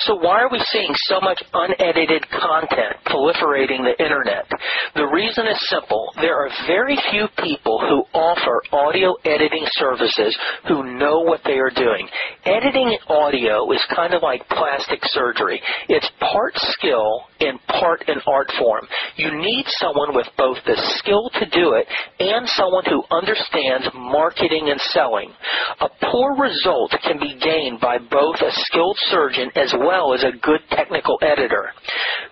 So 0.00 0.14
why 0.14 0.40
are 0.42 0.50
we 0.50 0.61
seeing 0.70 0.94
so 1.07 1.20
much 1.20 1.42
unedited 1.53 2.29
content 2.31 3.03
proliferating 3.07 3.83
the 3.83 3.96
internet? 3.98 4.46
The 4.94 5.07
reason 5.07 5.46
is 5.46 5.59
simple. 5.68 6.11
There 6.20 6.37
are 6.37 6.50
very 6.66 6.96
few 7.11 7.26
people 7.42 7.81
who 7.81 8.05
offer 8.18 8.62
audio 8.86 9.14
editing 9.24 9.66
services 9.72 10.36
who 10.68 10.98
know 10.98 11.20
what 11.20 11.40
they 11.44 11.58
are 11.58 11.70
doing. 11.70 12.08
Editing 12.44 12.96
audio 13.08 13.70
is 13.72 13.84
kind 13.94 14.14
of 14.14 14.22
like 14.22 14.48
plastic 14.48 15.00
surgery. 15.04 15.60
It's 15.88 16.10
part 16.20 16.54
skill 16.56 17.22
and 17.40 17.58
part 17.66 18.04
an 18.08 18.20
art 18.26 18.50
form. 18.58 18.86
You 19.16 19.36
need 19.36 19.64
someone 19.80 20.14
with 20.14 20.26
both 20.36 20.58
the 20.66 20.76
skill 20.98 21.30
to 21.34 21.46
do 21.50 21.74
it 21.74 21.86
and 22.20 22.48
someone 22.48 22.84
who 22.84 23.02
understands 23.10 23.88
marketing 23.94 24.68
and 24.70 24.80
selling. 24.92 25.32
A 25.80 25.88
poor 26.10 26.36
result 26.36 26.92
can 27.02 27.18
be 27.18 27.38
gained 27.40 27.80
by 27.80 27.98
both 27.98 28.36
a 28.40 28.52
skilled 28.68 28.96
surgeon 29.08 29.50
as 29.56 29.72
well 29.78 30.14
as 30.14 30.22
a 30.22 30.36
good 30.42 30.60
technical 30.70 31.18
editor. 31.22 31.70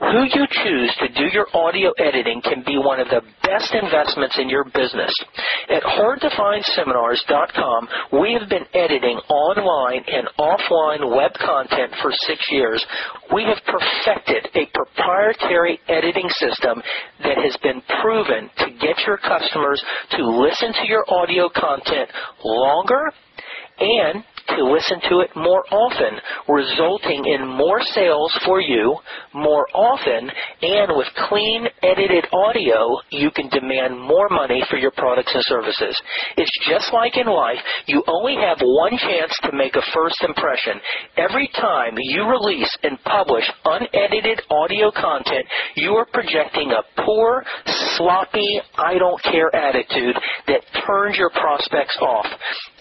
Who 0.00 0.24
you 0.24 0.46
choose 0.50 0.94
to 1.00 1.08
do 1.08 1.26
your 1.32 1.48
audio 1.54 1.92
editing 1.98 2.40
can 2.42 2.62
be 2.64 2.78
one 2.78 3.00
of 3.00 3.08
the 3.08 3.22
best 3.42 3.74
investments 3.74 4.38
in 4.38 4.48
your 4.48 4.64
business. 4.64 5.12
At 5.70 5.82
hardtofindseminars.com, 6.38 7.88
we 8.20 8.38
have 8.38 8.48
been 8.48 8.64
editing 8.74 9.18
online 9.29 10.05
and 10.07 10.29
offline 10.38 11.16
web 11.16 11.33
content 11.35 11.92
for 12.01 12.12
six 12.27 12.46
years. 12.51 12.85
We 13.35 13.44
have 13.44 13.59
perfected 13.66 14.48
a 14.55 14.66
proprietary 14.72 15.81
editing 15.88 16.29
system 16.31 16.83
that 17.22 17.38
has 17.38 17.57
been 17.62 17.83
proven 18.01 18.51
to 18.59 18.66
get 18.81 18.96
your 19.07 19.18
customers 19.18 19.83
to 20.12 20.24
listen 20.24 20.72
to 20.72 20.87
your 20.87 21.05
audio 21.09 21.48
content 21.55 22.09
longer 22.44 23.12
and 23.81 24.24
to 24.56 24.64
listen 24.64 25.00
to 25.11 25.20
it 25.20 25.30
more 25.37 25.64
often, 25.70 26.18
resulting 26.48 27.24
in 27.26 27.46
more 27.46 27.80
sales 27.82 28.32
for 28.44 28.61
you 28.61 28.96
more 29.34 29.66
often, 29.74 30.30
and 30.62 30.96
with 30.96 31.06
clean, 31.28 31.66
edited 31.82 32.26
audio, 32.32 32.96
you 33.11 33.30
can 33.30 33.48
demand 33.48 33.98
more 34.00 34.28
money 34.30 34.62
for 34.70 34.76
your 34.76 34.90
products 34.92 35.32
and 35.34 35.44
services. 35.46 35.94
It's 36.37 36.58
just 36.68 36.92
like 36.92 37.16
in 37.16 37.26
life, 37.26 37.58
you 37.87 38.02
only 38.06 38.37
have 38.37 38.58
one 38.61 38.96
chance 38.98 39.32
to 39.42 39.56
make 39.56 39.76
a 39.76 39.82
first 39.94 40.16
impression. 40.26 40.80
Every 41.16 41.48
time 41.54 41.94
you 41.96 42.24
release 42.24 42.74
and 42.82 42.98
publish 43.04 43.44
unedited 43.64 44.40
audio 44.50 44.90
content, 44.90 45.46
you 45.76 45.92
are 45.92 46.06
projecting 46.12 46.72
a 46.72 47.02
poor, 47.02 47.44
sloppy, 47.96 48.61
I 48.76 48.98
don't 48.98 49.22
care 49.22 49.54
attitude 49.54 50.16
that 50.46 50.62
turns 50.87 51.16
your 51.16 51.30
prospects 51.30 51.96
off. 52.00 52.26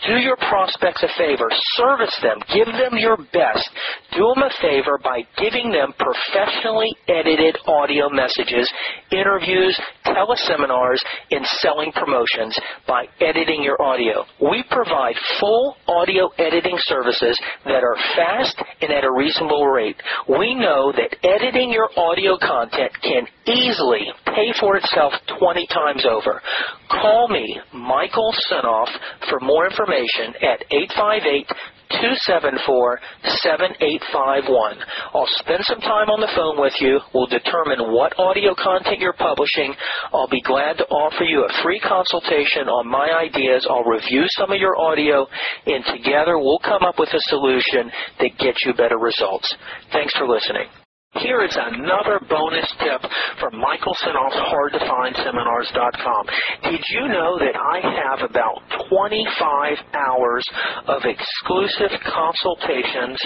Do 0.07 0.13
your 0.13 0.37
prospects 0.37 1.03
a 1.03 1.09
favor 1.17 1.49
service 1.75 2.15
them, 2.21 2.37
give 2.53 2.67
them 2.67 2.97
your 2.97 3.17
best. 3.17 3.69
Do 4.13 4.33
them 4.35 4.43
a 4.43 4.51
favor 4.61 4.99
by 5.03 5.21
giving 5.37 5.71
them 5.71 5.93
professionally 5.97 6.89
edited 7.07 7.57
audio 7.67 8.09
messages, 8.09 8.71
interviews, 9.11 9.79
teleseminars, 10.05 10.99
and 11.31 11.45
selling 11.61 11.91
promotions 11.91 12.57
by 12.87 13.05
editing 13.21 13.63
your 13.63 13.81
audio. 13.81 14.25
We 14.41 14.63
provide 14.69 15.15
full 15.39 15.75
audio 15.87 16.29
editing 16.37 16.77
services 16.85 17.37
that 17.65 17.83
are 17.83 17.97
fast 18.15 18.55
and 18.81 18.91
at 18.91 19.03
a 19.03 19.11
reasonable 19.11 19.67
rate. 19.67 19.97
We 20.27 20.55
know 20.55 20.91
that 20.91 21.15
editing 21.23 21.71
your 21.71 21.89
audio 21.97 22.37
content 22.37 22.91
can 23.01 23.27
easily 23.45 24.07
pay 24.25 24.53
for 24.59 24.77
itself 24.77 25.13
20 25.39 25.67
times 25.67 26.05
over. 26.09 26.41
Call 26.89 27.27
me, 27.27 27.59
Michael 27.73 28.33
Senoff, 28.49 28.89
for 29.29 29.39
more 29.41 29.65
information 29.67 30.33
at 30.41 30.63
858 30.71 31.46
274 31.89 32.99
7851. 33.43 34.77
I'll 35.13 35.33
spend 35.39 35.63
some 35.63 35.79
time 35.79 36.11
on 36.11 36.19
the 36.19 36.31
phone 36.35 36.59
with 36.59 36.75
you. 36.79 36.99
We'll 37.13 37.31
determine 37.31 37.93
what 37.93 38.17
audio 38.19 38.53
content 38.53 38.99
you're 38.99 39.15
publishing. 39.15 39.73
I'll 40.13 40.29
be 40.29 40.41
glad 40.41 40.77
to 40.77 40.85
offer 40.91 41.23
you 41.23 41.45
a 41.47 41.63
free 41.63 41.79
consultation 41.79 42.67
on 42.67 42.87
my 42.87 43.07
ideas. 43.15 43.65
I'll 43.69 43.87
review 43.87 44.25
some 44.35 44.51
of 44.51 44.59
your 44.59 44.77
audio, 44.77 45.25
and 45.65 45.83
together 45.85 46.37
we'll 46.37 46.59
come 46.59 46.83
up 46.83 46.99
with 46.99 47.09
a 47.13 47.23
solution 47.31 47.91
that 48.19 48.37
gets 48.37 48.65
you 48.65 48.73
better 48.73 48.97
results. 48.97 49.47
Thanks 49.91 50.13
for 50.15 50.27
listening. 50.27 50.67
Here 51.15 51.41
is 51.41 51.55
another 51.55 52.19
bonus 52.29 52.69
tip 52.79 53.01
from 53.39 53.57
Michael 53.59 53.95
Senoff's 54.03 54.35
HardToFindSeminars.com. 54.35 56.25
Did 56.63 56.83
you 56.89 57.07
know 57.07 57.39
that 57.39 57.55
I 57.55 57.79
have 57.79 58.29
about 58.29 58.61
25 58.89 59.77
hours 59.93 60.45
of 60.85 61.01
exclusive 61.05 61.97
consultations 62.03 63.17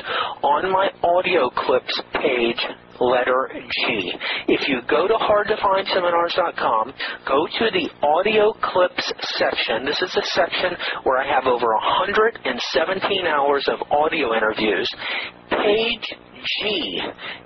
on 0.43 0.71
my 0.71 0.91
audio 1.03 1.49
clips 1.49 1.99
page 2.13 2.61
letter 3.01 3.49
G. 3.51 4.13
If 4.47 4.69
you 4.69 4.81
go 4.87 5.07
to 5.07 5.15
hardtofindseminars.com, 5.15 6.93
go 7.27 7.47
to 7.47 7.65
the 7.73 7.89
audio 8.05 8.53
clips 8.61 9.11
section. 9.39 9.85
This 9.85 9.99
is 10.01 10.15
a 10.15 10.25
section 10.27 10.77
where 11.03 11.17
I 11.17 11.25
have 11.27 11.47
over 11.47 11.65
117 11.65 13.25
hours 13.25 13.67
of 13.67 13.81
audio 13.91 14.35
interviews. 14.35 14.87
Page 15.49 16.05
G 16.41 17.01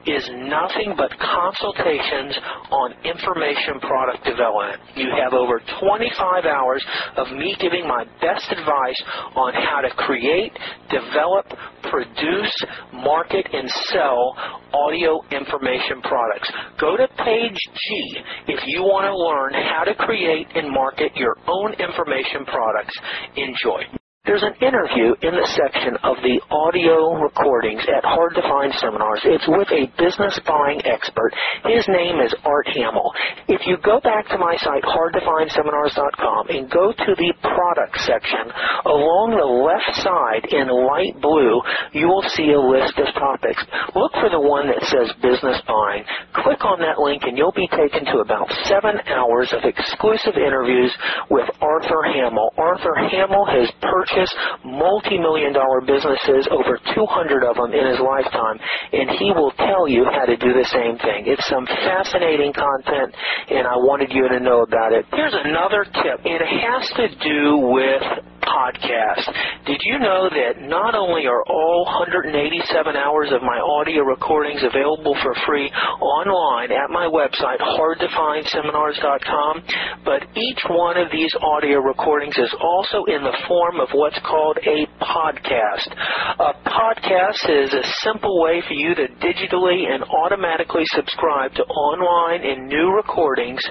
is 0.08 0.30
nothing 0.48 0.96
but 0.98 1.12
consultations 1.20 2.38
on 2.72 2.94
information 3.04 3.80
product 3.82 4.24
development. 4.24 4.82
You 4.96 5.10
have 5.22 5.34
over 5.34 5.62
25 5.80 6.46
hours 6.46 6.84
of 7.18 7.32
me 7.32 7.56
giving 7.60 7.88
my 7.88 8.06
best 8.22 8.46
advice 8.52 9.02
on 9.36 9.54
how 9.54 9.82
to 9.82 9.90
create, 10.06 10.52
develop, 10.90 11.46
produce, 11.90 12.56
market, 12.94 13.48
and 13.52 13.70
sell 13.92 14.36
audio 14.74 15.22
information 15.32 16.02
products. 16.02 16.52
Go 16.80 16.98
to 16.98 17.08
page 17.24 17.58
G 17.74 18.18
if 18.48 18.60
you 18.68 18.82
want 18.84 19.06
to 19.06 19.16
learn 19.16 19.54
how 19.54 19.84
to 19.84 19.96
create 19.96 20.48
and 20.56 20.70
market 20.72 21.12
your 21.16 21.36
own 21.48 21.74
information 21.74 22.46
products. 22.46 22.94
Enjoy. 23.36 24.05
There's 24.26 24.42
an 24.42 24.58
interview 24.58 25.14
in 25.22 25.38
the 25.38 25.46
section 25.54 25.94
of 26.02 26.18
the 26.26 26.42
audio 26.50 27.14
recordings 27.22 27.86
at 27.86 28.02
Hard 28.02 28.34
to 28.34 28.42
Find 28.42 28.74
Seminars. 28.82 29.22
It's 29.22 29.46
with 29.46 29.70
a 29.70 29.86
business 30.02 30.34
buying 30.50 30.82
expert. 30.82 31.30
His 31.70 31.86
name 31.86 32.18
is 32.26 32.34
Art 32.42 32.66
Hamill. 32.74 33.14
If 33.46 33.70
you 33.70 33.78
go 33.86 34.02
back 34.02 34.26
to 34.34 34.42
my 34.42 34.58
site, 34.66 34.82
hardtofindseminars.com, 34.82 36.42
and 36.50 36.66
go 36.74 36.90
to 36.90 37.12
the 37.14 37.32
product 37.46 38.02
section, 38.02 38.50
along 38.90 39.38
the 39.38 39.46
left 39.46 39.94
side 40.02 40.50
in 40.50 40.74
light 40.74 41.14
blue, 41.22 41.62
you 41.94 42.10
will 42.10 42.26
see 42.34 42.50
a 42.50 42.58
list 42.58 42.98
of 42.98 43.14
topics. 43.14 43.62
Look 43.94 44.18
for 44.18 44.34
the 44.34 44.42
one 44.42 44.66
that 44.74 44.82
says 44.90 45.14
business 45.22 45.62
buying. 45.70 46.02
Click 46.42 46.66
on 46.66 46.82
that 46.82 46.98
link 46.98 47.30
and 47.30 47.38
you'll 47.38 47.54
be 47.54 47.70
taken 47.70 48.10
to 48.10 48.26
about 48.26 48.50
seven 48.66 48.98
hours 49.06 49.54
of 49.54 49.70
exclusive 49.70 50.34
interviews 50.34 50.90
with 51.30 51.46
Arthur 51.62 52.10
Hamill. 52.10 52.50
Arthur 52.58 52.98
Hamill 53.06 53.46
has 53.46 53.70
purchased 53.86 54.15
multi-million 54.64 55.54
dollar 55.54 55.82
businesses, 55.82 56.48
over 56.52 56.80
200 56.96 57.44
of 57.44 57.56
them 57.56 57.72
in 57.74 57.86
his 57.86 58.00
lifetime, 58.00 58.58
and 58.94 59.10
he 59.20 59.32
will 59.32 59.52
tell 59.60 59.88
you 59.88 60.06
how 60.06 60.26
to 60.26 60.36
do 60.38 60.54
the 60.54 60.68
same 60.72 60.98
thing. 61.00 61.28
It's 61.28 61.46
some 61.48 61.66
fascinating 61.66 62.54
content, 62.54 63.16
and 63.50 63.68
I 63.68 63.76
wanted 63.78 64.12
you 64.12 64.28
to 64.30 64.40
know 64.40 64.62
about 64.62 64.94
it. 64.94 65.06
Here's 65.14 65.36
another 65.36 65.84
tip. 65.84 66.22
It 66.24 66.42
has 66.42 66.84
to 66.98 67.06
do 67.20 67.58
with 67.72 68.04
podcast. 68.46 69.26
Did 69.66 69.82
you 69.84 70.00
know 70.00 70.30
that 70.30 70.62
not 70.62 70.96
only 70.96 71.28
are 71.28 71.44
all 71.44 71.84
187 71.86 72.96
hours 72.96 73.32
of 73.32 73.42
my 73.42 73.60
audio 73.60 74.04
recordings 74.04 74.64
available 74.64 75.18
for 75.22 75.36
free 75.46 75.70
online 76.02 76.72
at 76.72 76.90
my 76.90 77.10
website, 77.10 77.60
hardtofindseminars.com, 77.60 79.64
but 80.06 80.24
each 80.38 80.64
one 80.70 80.96
of 80.98 81.12
these 81.12 81.34
audio 81.42 81.80
recordings 81.80 82.38
is 82.38 82.54
also 82.62 83.04
in 83.06 83.24
the 83.24 83.36
form 83.48 83.80
of 83.80 83.90
what's 83.94 84.20
called 84.22 84.60
a 84.64 84.86
podcast. 85.02 85.92
A 86.40 86.54
podcast 86.70 87.50
is 87.50 87.74
a 87.74 87.84
simple 88.02 88.40
way 88.42 88.62
for 88.68 88.74
you 88.74 88.94
to 88.96 89.08
digitally 89.20 89.88
and 89.90 90.04
automatically 90.04 90.84
subscribe 90.94 91.54
to 91.56 91.64
online 91.64 92.46
and 92.46 92.68
new 92.68 92.94
recordings 92.96 93.64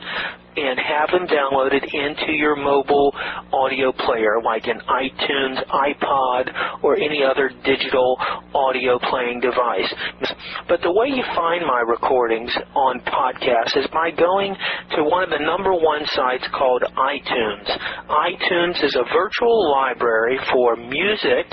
and 0.57 0.79
have 0.79 1.11
them 1.11 1.27
downloaded 1.27 1.83
into 1.83 2.33
your 2.33 2.57
mobile 2.57 3.15
audio 3.53 3.93
player 3.93 4.41
like 4.45 4.67
an 4.67 4.81
iTunes, 4.89 5.65
iPod, 5.69 6.83
or 6.83 6.97
any 6.97 7.23
other 7.23 7.51
digital 7.65 8.17
audio 8.55 8.99
playing 9.11 9.41
device. 9.41 9.93
But 10.69 10.81
the 10.83 10.93
way 10.93 11.09
you 11.09 11.25
find 11.35 11.67
my 11.67 11.81
recordings 11.81 12.53
on 12.75 13.01
podcasts 13.01 13.77
is 13.77 13.87
by 13.93 14.11
going 14.11 14.55
to 14.97 15.05
one 15.05 15.23
of 15.23 15.31
the 15.31 15.45
number 15.45 15.73
one 15.73 16.03
sites 16.07 16.47
called 16.57 16.83
iTunes. 16.83 17.69
iTunes 18.09 18.85
is 18.85 18.97
a 18.97 19.05
virtual 19.13 19.73
library 19.73 20.39
for 20.53 20.77
music, 20.77 21.47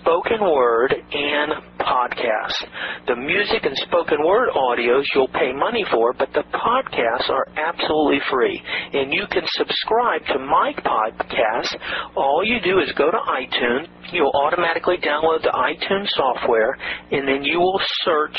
spoken 0.00 0.40
word, 0.40 0.94
and 0.94 1.52
podcasts. 1.80 2.60
The 3.06 3.16
music 3.16 3.64
and 3.64 3.76
spoken 3.88 4.24
word 4.24 4.50
audios 4.54 5.04
you'll 5.14 5.28
pay 5.28 5.52
money 5.52 5.84
for, 5.90 6.12
but 6.12 6.32
the 6.32 6.44
podcasts 6.52 7.28
are 7.30 7.46
absolutely 7.56 8.20
free. 8.30 8.60
And 8.92 9.12
you 9.12 9.24
can 9.30 9.42
subscribe 9.56 10.24
to 10.26 10.38
my 10.38 10.72
podcast. 10.84 11.76
All 12.16 12.44
you 12.44 12.60
do 12.60 12.78
is 12.80 12.92
go 12.96 13.10
to 13.10 13.18
iTunes. 13.18 13.88
You'll 14.12 14.34
automatically 14.34 14.96
download 14.98 15.42
the 15.42 15.54
iTunes 15.54 16.08
software, 16.10 16.76
and 17.10 17.26
then 17.26 17.44
you 17.44 17.58
will 17.58 17.80
search 18.04 18.36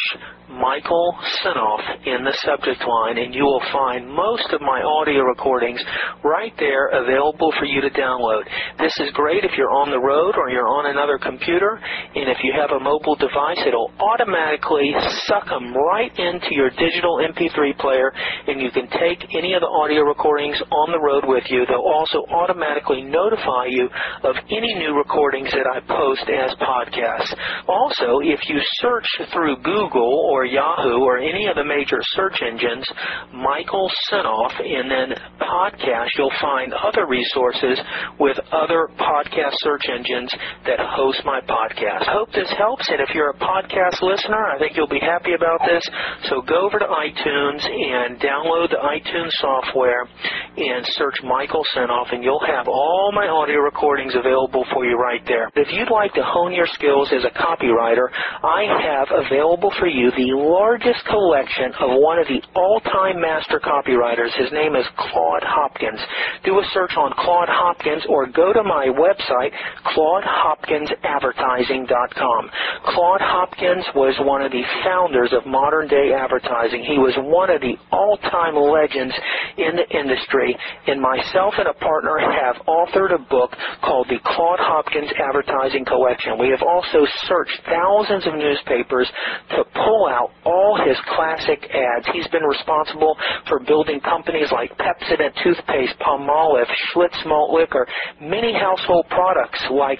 Michael 0.52 1.16
Senoff 1.40 1.80
in 2.04 2.28
the 2.28 2.36
subject 2.44 2.84
line, 2.84 3.18
and 3.18 3.34
you 3.34 3.44
will 3.44 3.64
find 3.72 4.04
most 4.04 4.52
of 4.52 4.60
my 4.60 4.84
audio 4.84 5.24
recordings 5.24 5.80
right 6.24 6.52
there 6.60 6.92
available 6.92 7.54
for 7.58 7.64
you 7.64 7.80
to 7.80 7.90
download. 7.92 8.44
This 8.78 8.92
is 9.00 9.16
great 9.16 9.46
if 9.46 9.52
you're 9.56 9.72
on 9.72 9.92
the 9.92 10.00
road 10.00 10.36
or 10.36 10.50
you're 10.50 10.68
on 10.68 10.92
another 10.92 11.18
computer, 11.18 11.80
and 11.80 12.28
if 12.28 12.44
you 12.44 12.52
have 12.52 12.72
a 12.76 12.84
mobile 12.84 13.16
device, 13.16 13.64
it'll 13.66 13.92
automatically 14.00 14.92
suck 15.24 15.48
them 15.48 15.72
right 15.72 16.12
into 16.20 16.52
your 16.52 16.70
digital 16.76 17.24
MP3 17.24 17.80
player, 17.80 18.12
and 18.48 18.60
you 18.60 18.72
can 18.72 18.92
take 19.00 19.24
any 19.32 19.54
of 19.56 19.62
the 19.62 19.72
audio 19.72 20.04
recordings 20.04 20.60
on 20.68 20.92
the 20.92 21.00
road 21.00 21.24
with 21.26 21.48
you. 21.48 21.64
They'll 21.66 21.80
also 21.80 22.28
automatically 22.28 23.04
notify 23.04 23.72
you 23.72 23.88
of 24.28 24.36
any 24.52 24.76
new 24.76 24.98
recordings 25.00 25.54
that 25.62 25.70
I 25.70 25.80
post 25.86 26.26
as 26.26 26.58
podcasts. 26.58 27.30
Also, 27.70 28.18
if 28.26 28.42
you 28.50 28.58
search 28.82 29.06
through 29.32 29.62
Google 29.62 30.26
or 30.34 30.46
Yahoo 30.46 31.06
or 31.06 31.20
any 31.20 31.46
of 31.46 31.56
the 31.56 31.64
major 31.64 32.02
search 32.18 32.42
engines, 32.42 32.90
Michael 33.32 33.92
Senoff, 34.10 34.58
and 34.58 34.90
then 34.90 35.14
podcast, 35.38 36.10
you'll 36.18 36.34
find 36.42 36.74
other 36.74 37.06
resources 37.06 37.78
with 38.18 38.38
other 38.52 38.90
podcast 38.98 39.54
search 39.62 39.86
engines 39.86 40.34
that 40.66 40.80
host 40.82 41.22
my 41.26 41.40
podcast. 41.46 42.10
Hope 42.10 42.32
this 42.34 42.50
helps, 42.58 42.90
and 42.90 43.00
if 43.00 43.14
you're 43.14 43.30
a 43.30 43.38
podcast 43.38 44.02
listener, 44.02 44.50
I 44.50 44.58
think 44.58 44.76
you'll 44.76 44.90
be 44.90 45.02
happy 45.02 45.34
about 45.38 45.62
this. 45.62 45.84
So 46.30 46.42
go 46.42 46.66
over 46.66 46.80
to 46.80 46.90
iTunes 46.90 47.62
and 47.62 48.18
download 48.18 48.74
the 48.74 48.82
iTunes 48.82 49.30
software 49.38 50.10
and 50.58 50.86
search 50.98 51.22
Michael 51.24 51.64
Senoff, 51.76 52.14
and 52.14 52.24
you'll 52.24 52.46
have 52.46 52.68
all 52.68 53.12
my 53.14 53.28
audio 53.28 53.60
recordings 53.60 54.16
available 54.16 54.66
for 54.74 54.86
you 54.86 54.98
right 54.98 55.22
there. 55.28 55.51
If 55.54 55.68
you'd 55.68 55.92
like 55.92 56.14
to 56.16 56.24
hone 56.24 56.56
your 56.56 56.68
skills 56.80 57.12
as 57.12 57.28
a 57.28 57.34
copywriter, 57.36 58.08
I 58.40 58.64
have 58.72 59.12
available 59.12 59.68
for 59.80 59.88
you 59.88 60.10
the 60.16 60.32
largest 60.32 61.04
collection 61.12 61.76
of 61.76 62.00
one 62.00 62.20
of 62.20 62.28
the 62.32 62.40
all-time 62.56 63.20
master 63.20 63.60
copywriters. 63.60 64.32
His 64.40 64.48
name 64.56 64.78
is 64.80 64.88
Claude 64.96 65.44
Hopkins. 65.44 66.00
Do 66.46 66.56
a 66.56 66.64
search 66.72 66.96
on 66.96 67.12
Claude 67.20 67.50
Hopkins 67.52 68.00
or 68.08 68.28
go 68.32 68.54
to 68.54 68.64
my 68.64 68.88
website, 68.96 69.52
claudehopkinsadvertising.com. 69.92 72.50
Claude 72.96 73.22
Hopkins 73.22 73.84
was 73.94 74.16
one 74.24 74.42
of 74.42 74.54
the 74.56 74.64
founders 74.88 75.34
of 75.36 75.46
modern 75.46 75.90
day 75.90 76.14
advertising. 76.16 76.86
He 76.88 76.96
was 76.96 77.12
one 77.20 77.50
of 77.50 77.60
the 77.60 77.76
all-time 77.92 78.56
legends 78.56 79.14
in 79.60 79.76
the 79.76 80.00
industry, 80.00 80.56
and 80.88 81.02
myself 81.02 81.56
and 81.60 81.68
a 81.68 81.74
partner 81.76 82.20
have 82.24 82.56
authored 82.72 83.12
a 83.14 83.20
book 83.20 83.52
called 83.84 84.08
the 84.08 84.20
Claude 84.24 84.64
Hopkins 84.64 85.12
Advertising 85.20 85.41
Advertising 85.42 85.86
collection. 85.86 86.38
We 86.38 86.50
have 86.50 86.62
also 86.62 87.06
searched 87.26 87.62
thousands 87.66 88.28
of 88.28 88.34
newspapers 88.36 89.10
to 89.50 89.64
pull 89.74 90.08
out 90.08 90.30
all 90.46 90.78
his 90.86 90.98
classic 91.16 91.66
ads. 91.74 92.06
He's 92.14 92.28
been 92.28 92.44
responsible 92.44 93.18
for 93.48 93.60
building 93.60 94.00
companies 94.02 94.52
like 94.52 94.70
Pepsodent 94.78 95.34
toothpaste, 95.44 95.98
Palmolive, 96.00 96.70
Schlitz 96.94 97.26
malt 97.26 97.54
liquor, 97.54 97.88
many 98.22 98.54
household 98.54 99.06
products 99.10 99.64
like 99.72 100.00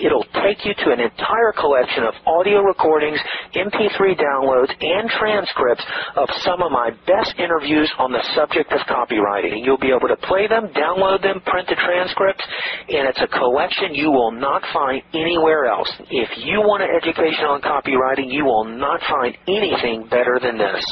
It'll 0.01 0.26
take 0.44 0.64
you 0.64 0.74
to 0.84 0.92
an 0.92 1.01
entire 1.01 1.53
collection 1.53 2.05
of 2.05 2.14
audio 2.26 2.61
recordings, 2.61 3.18
MP3 3.55 4.18
downloads, 4.18 4.72
and 4.80 5.09
transcripts 5.11 5.84
of 6.16 6.28
some 6.44 6.61
of 6.62 6.72
my 6.72 6.90
best 7.07 7.34
interviews 7.38 7.90
on 7.99 8.12
the 8.12 8.22
subject 8.34 8.72
of 8.72 8.80
copywriting. 8.90 9.57
And 9.57 9.64
you'll 9.64 9.80
be 9.80 9.94
able 9.94 10.09
to 10.09 10.20
play 10.26 10.49
them, 10.49 10.68
download 10.74 11.22
them, 11.22 11.40
print 11.47 11.68
the 11.68 11.76
transcripts, 11.76 12.44
and 12.88 13.09
it's 13.09 13.20
a 13.22 13.30
collection 13.30 13.94
you 13.94 14.11
will 14.11 14.32
not 14.32 14.62
find 14.72 15.03
anywhere 15.14 15.66
else. 15.66 15.90
If 16.11 16.30
you 16.42 16.61
want 16.61 16.82
an 16.82 16.90
education 16.90 17.47
on 17.47 17.62
copywriting, 17.62 18.32
you 18.32 18.44
will 18.44 18.64
not 18.66 19.01
find 19.09 19.36
anything 19.47 20.09
better 20.11 20.38
than 20.42 20.59
this. 20.59 20.82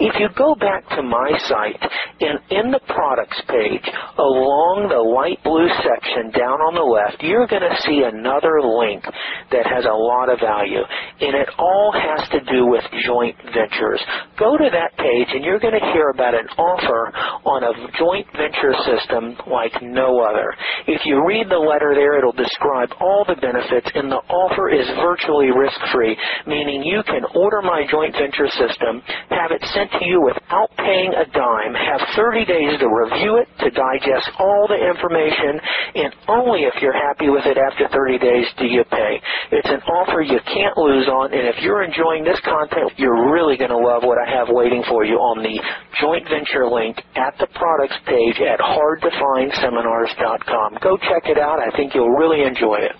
If 0.00 0.16
you 0.18 0.28
go 0.32 0.54
back 0.54 0.88
to 0.96 1.02
my 1.02 1.28
site 1.44 1.76
and 2.20 2.40
in 2.50 2.72
the 2.72 2.80
products 2.88 3.36
page, 3.48 3.84
along 4.16 4.88
the 4.88 4.96
light 4.96 5.36
blue 5.44 5.68
section 5.84 6.32
down 6.32 6.64
on 6.64 6.72
the 6.72 6.80
left, 6.80 7.20
you're 7.20 7.46
going 7.46 7.68
to 7.68 7.76
see 7.84 8.00
another 8.00 8.39
another 8.40 8.60
link 8.64 9.04
that 9.52 9.66
has 9.66 9.84
a 9.84 9.92
lot 9.92 10.28
of 10.32 10.40
value, 10.40 10.80
and 11.20 11.34
it 11.36 11.48
all 11.58 11.92
has 11.92 12.28
to 12.30 12.40
do 12.52 12.66
with 12.66 12.84
joint 13.04 13.36
ventures. 13.52 14.00
Go 14.38 14.56
to 14.56 14.68
that 14.72 14.96
page, 14.96 15.28
and 15.34 15.44
you're 15.44 15.60
going 15.60 15.76
to 15.76 15.86
hear 15.92 16.10
about 16.10 16.34
an 16.34 16.48
offer 16.56 17.12
on 17.44 17.64
a 17.64 17.72
joint 17.98 18.26
venture 18.32 18.74
system 18.86 19.36
like 19.50 19.72
no 19.82 20.20
other. 20.24 20.54
If 20.86 21.04
you 21.04 21.20
read 21.26 21.48
the 21.50 21.60
letter 21.60 21.92
there, 21.94 22.18
it'll 22.18 22.36
describe 22.36 22.90
all 23.00 23.24
the 23.26 23.36
benefits, 23.36 23.90
and 23.94 24.10
the 24.10 24.22
offer 24.30 24.70
is 24.70 24.86
virtually 25.02 25.50
risk-free, 25.50 26.16
meaning 26.46 26.82
you 26.82 27.02
can 27.04 27.24
order 27.34 27.60
my 27.62 27.84
joint 27.90 28.14
venture 28.14 28.48
system, 28.48 29.02
have 29.30 29.50
it 29.50 29.62
sent 29.74 29.90
to 29.98 30.04
you 30.06 30.22
without 30.22 30.70
paying 30.78 31.12
a 31.12 31.26
dime, 31.34 31.74
have 31.74 32.00
30 32.16 32.44
days 32.46 32.78
to 32.78 32.88
review 32.88 33.42
it, 33.42 33.48
to 33.60 33.68
digest 33.70 34.30
all 34.38 34.66
the 34.70 34.78
information, 34.78 35.58
and 35.94 36.14
only 36.28 36.62
if 36.64 36.74
you're 36.80 36.96
happy 36.96 37.28
with 37.28 37.44
it 37.44 37.58
after 37.58 37.88
30 37.90 38.18
days 38.18 38.29
days 38.30 38.46
do 38.58 38.66
you 38.66 38.84
pay? 38.86 39.20
It's 39.50 39.68
an 39.68 39.82
offer 39.90 40.22
you 40.22 40.38
can't 40.46 40.78
lose 40.78 41.08
on, 41.10 41.34
and 41.34 41.48
if 41.50 41.58
you're 41.62 41.82
enjoying 41.82 42.22
this 42.22 42.38
content, 42.46 42.92
you're 42.96 43.32
really 43.34 43.56
going 43.56 43.70
to 43.74 43.78
love 43.78 44.04
what 44.06 44.18
I 44.22 44.30
have 44.30 44.46
waiting 44.50 44.84
for 44.88 45.04
you 45.04 45.16
on 45.18 45.42
the 45.42 45.58
joint 46.00 46.28
venture 46.30 46.70
link 46.70 47.02
at 47.18 47.34
the 47.42 47.48
products 47.58 47.98
page 48.06 48.38
at 48.38 48.62
hardtofindseminars.com. 48.62 50.78
Go 50.82 50.96
check 51.10 51.26
it 51.26 51.38
out. 51.38 51.58
I 51.58 51.70
think 51.76 51.94
you'll 51.94 52.14
really 52.14 52.42
enjoy 52.46 52.78
it. 52.86 52.92